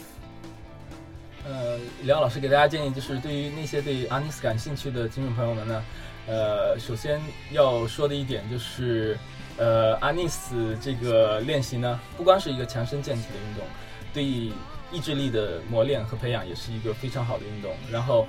[1.49, 5.83] 呃，李奥老师给大家建议就是，对于那些对阿尼斯感兴趣的听众朋友们呢，
[6.27, 7.21] 呃，首先
[7.53, 9.17] 要说的一点就是，
[9.57, 13.65] 呃，阿尼斯这个练习呢，不光是一个强身健体的运动，
[14.13, 14.53] 对
[14.92, 17.72] 意志力的磨练和培养也是一个非常好的运动。
[17.92, 18.28] 然后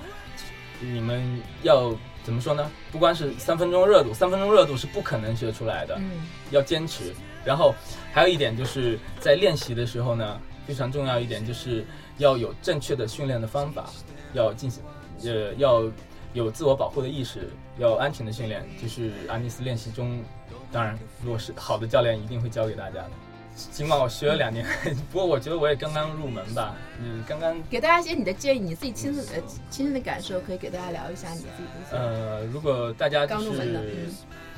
[0.80, 1.94] 你们要
[2.24, 2.70] 怎么说呢？
[2.90, 7.12] 不光是三分钟热度，三分钟热度是不可能学出来的，嗯要坚持。
[7.44, 7.74] 然后
[8.12, 11.84] 还有一点就是在练习的时候呢，非常重要一点就是
[12.18, 13.90] 要有正确的训练的方法，
[14.32, 14.82] 要进行
[15.24, 15.82] 呃要
[16.32, 18.64] 有自我保护的意识，要安全的训练。
[18.80, 20.22] 就是阿尼斯练习中，
[20.70, 23.10] 当然如果是好的教练一定会教给大家的。
[23.54, 24.66] 尽管我学了两年，
[25.12, 31.98] 不过我觉得我也刚刚入门吧，嗯，刚刚给大家一些你的建议，你自己亲自呃亲身的感受，可以给大家聊一下你自己的。
[31.98, 34.10] 呃，如果大家就刚入门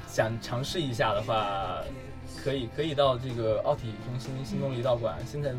[0.09, 1.83] 想尝试一下的话，
[2.43, 5.17] 可以可以到这个奥体中心新东离道馆。
[5.27, 5.51] 现在，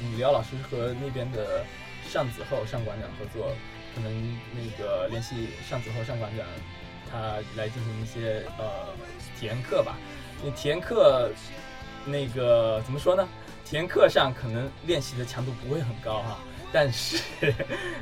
[0.00, 1.64] 嗯，李奥老师和那边的
[2.08, 3.50] 上子厚上馆长合作，
[3.94, 6.46] 可能那个联系上子厚上馆长，
[7.10, 7.18] 他
[7.56, 8.64] 来进行一些呃
[9.38, 9.96] 体验课吧。
[10.44, 11.30] 那体验课
[12.06, 13.26] 那个怎么说呢？
[13.64, 16.38] 体验课上可能练习的强度不会很高哈、
[16.70, 17.18] 但是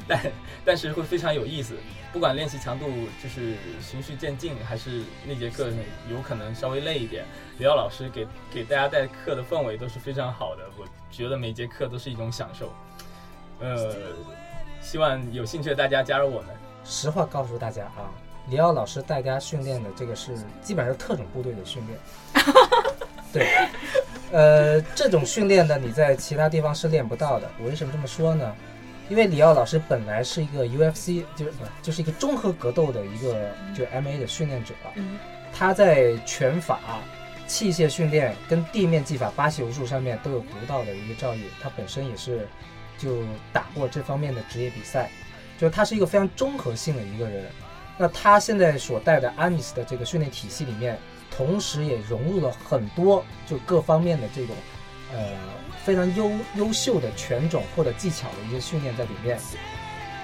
[0.08, 0.32] 但
[0.64, 1.76] 但是会非常有意思。
[2.12, 2.86] 不管练习强度
[3.22, 5.70] 就是循序渐进，还是那节课
[6.10, 7.24] 有可能稍微累一点，
[7.58, 12.70] 李奥老师给给大家带课的氛围都是非常好的，我觉得每节课都是一种享受。
[13.60, 13.94] 呃，
[14.82, 16.50] 希望有兴趣的大家加入我们。
[16.84, 18.10] 实话告诉大家啊，
[18.48, 21.98] 李奥老师带大家训练的这个是基本上是特种部队的训练。
[23.32, 23.48] 对，
[24.30, 27.50] 呃，这种训练呢，你在其他地方是练不到的。
[27.58, 28.54] 我为什么这么说呢？
[29.08, 35.18] 因为李奥老师本来是一个 UFC，就是不就是一个综合格斗的一个就 MMA 的训练者，嗯
[35.52, 36.80] 他在拳法、
[37.46, 41.42] 器械训练跟地面技法、巴西柔术上面都有独到的一个造诣。
[41.60, 42.48] 他本身也是
[42.96, 43.18] 就
[43.52, 45.10] 打过这方面的职业比赛，
[45.58, 47.44] 就是他是一个非常综合性的一个人。
[47.98, 50.98] 那他现在所带的阿米斯的这个训练体系里面，
[51.36, 54.54] 同时也融入了很多就各方面的这种
[55.12, 55.18] 呃
[55.84, 59.38] 非常优优秀的拳种或者技巧的一些训练在里面。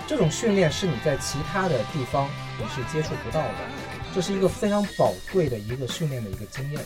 [0.06, 2.28] 这种训练是你在其他的地方
[2.58, 3.54] 你是接触不到的，
[4.14, 6.82] 这是一个非常宝贵的一个训练的一个经验。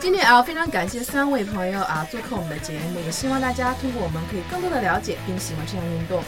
[0.00, 6.22] 今天啊，非常感谢三位朋友啊做客我们的节目，也希望大家通过我们可以更多的了解并喜欢这项运动。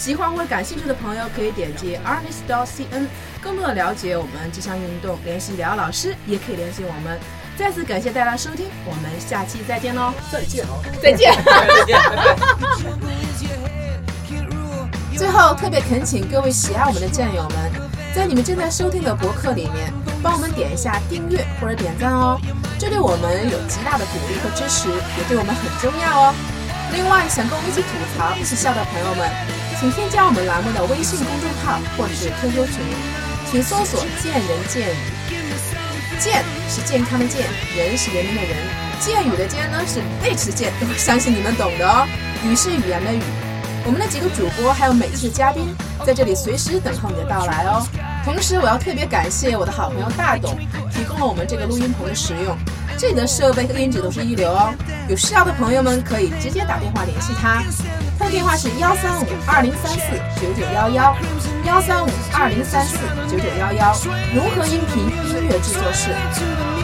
[0.00, 3.06] 喜欢或者感兴趣的朋友可以点击 arnist.cn，
[3.38, 7.20] 更多的了解我们这项运动，联系廖老师，也可以联系我们。
[7.58, 10.14] 再次感谢大家收听，我们下期再见喽！
[10.32, 10.72] 再见啊！
[11.02, 11.34] 再见。
[11.44, 12.34] 再见， 拜拜。
[12.80, 14.88] Jungle is your head, can't rule.
[15.18, 17.70] 最后，特别恳请各位喜爱我们的战友们，
[18.14, 19.92] 在你们正在收听的博客里面，
[20.22, 22.40] 帮我们点一下订阅或者点赞哦，
[22.78, 26.34] 这对我们有极大的鼓励和支持，也对我们很重要哦。
[26.90, 29.28] 另外，想跟我们一起吐槽、一起笑的朋友们，
[29.80, 32.84] 请添加我们栏目的微信公众号或者是 QQ 群，
[33.50, 35.40] 请搜索“见人见语”。
[36.20, 38.58] 健是健康的健，人是人民的人，
[39.00, 42.06] 剑语的剑呢是背齿剑，相信你们懂的哦。
[42.44, 43.22] 语是语言的语。
[43.86, 45.74] 我们的几个主播还有每期的嘉宾
[46.04, 47.82] 在这里随时等候你的到来哦。
[48.22, 50.58] 同时，我要特别感谢我的好朋友大董
[50.92, 52.54] 提供了我们这个录音棚的使用，
[53.00, 54.74] 这里的设备和音质都是一流哦。
[55.08, 57.64] 有需要的朋友们可以直接打电话联系他，
[58.18, 61.16] 他的电话是幺三五二零三四九九幺幺，
[61.64, 63.96] 幺三五二零三四九九幺幺，
[64.34, 66.10] 融合音频音乐制作室。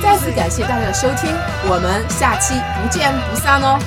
[0.02, 1.30] 再次感谢大家的收听，
[1.68, 3.78] 我们下期不见不散哦。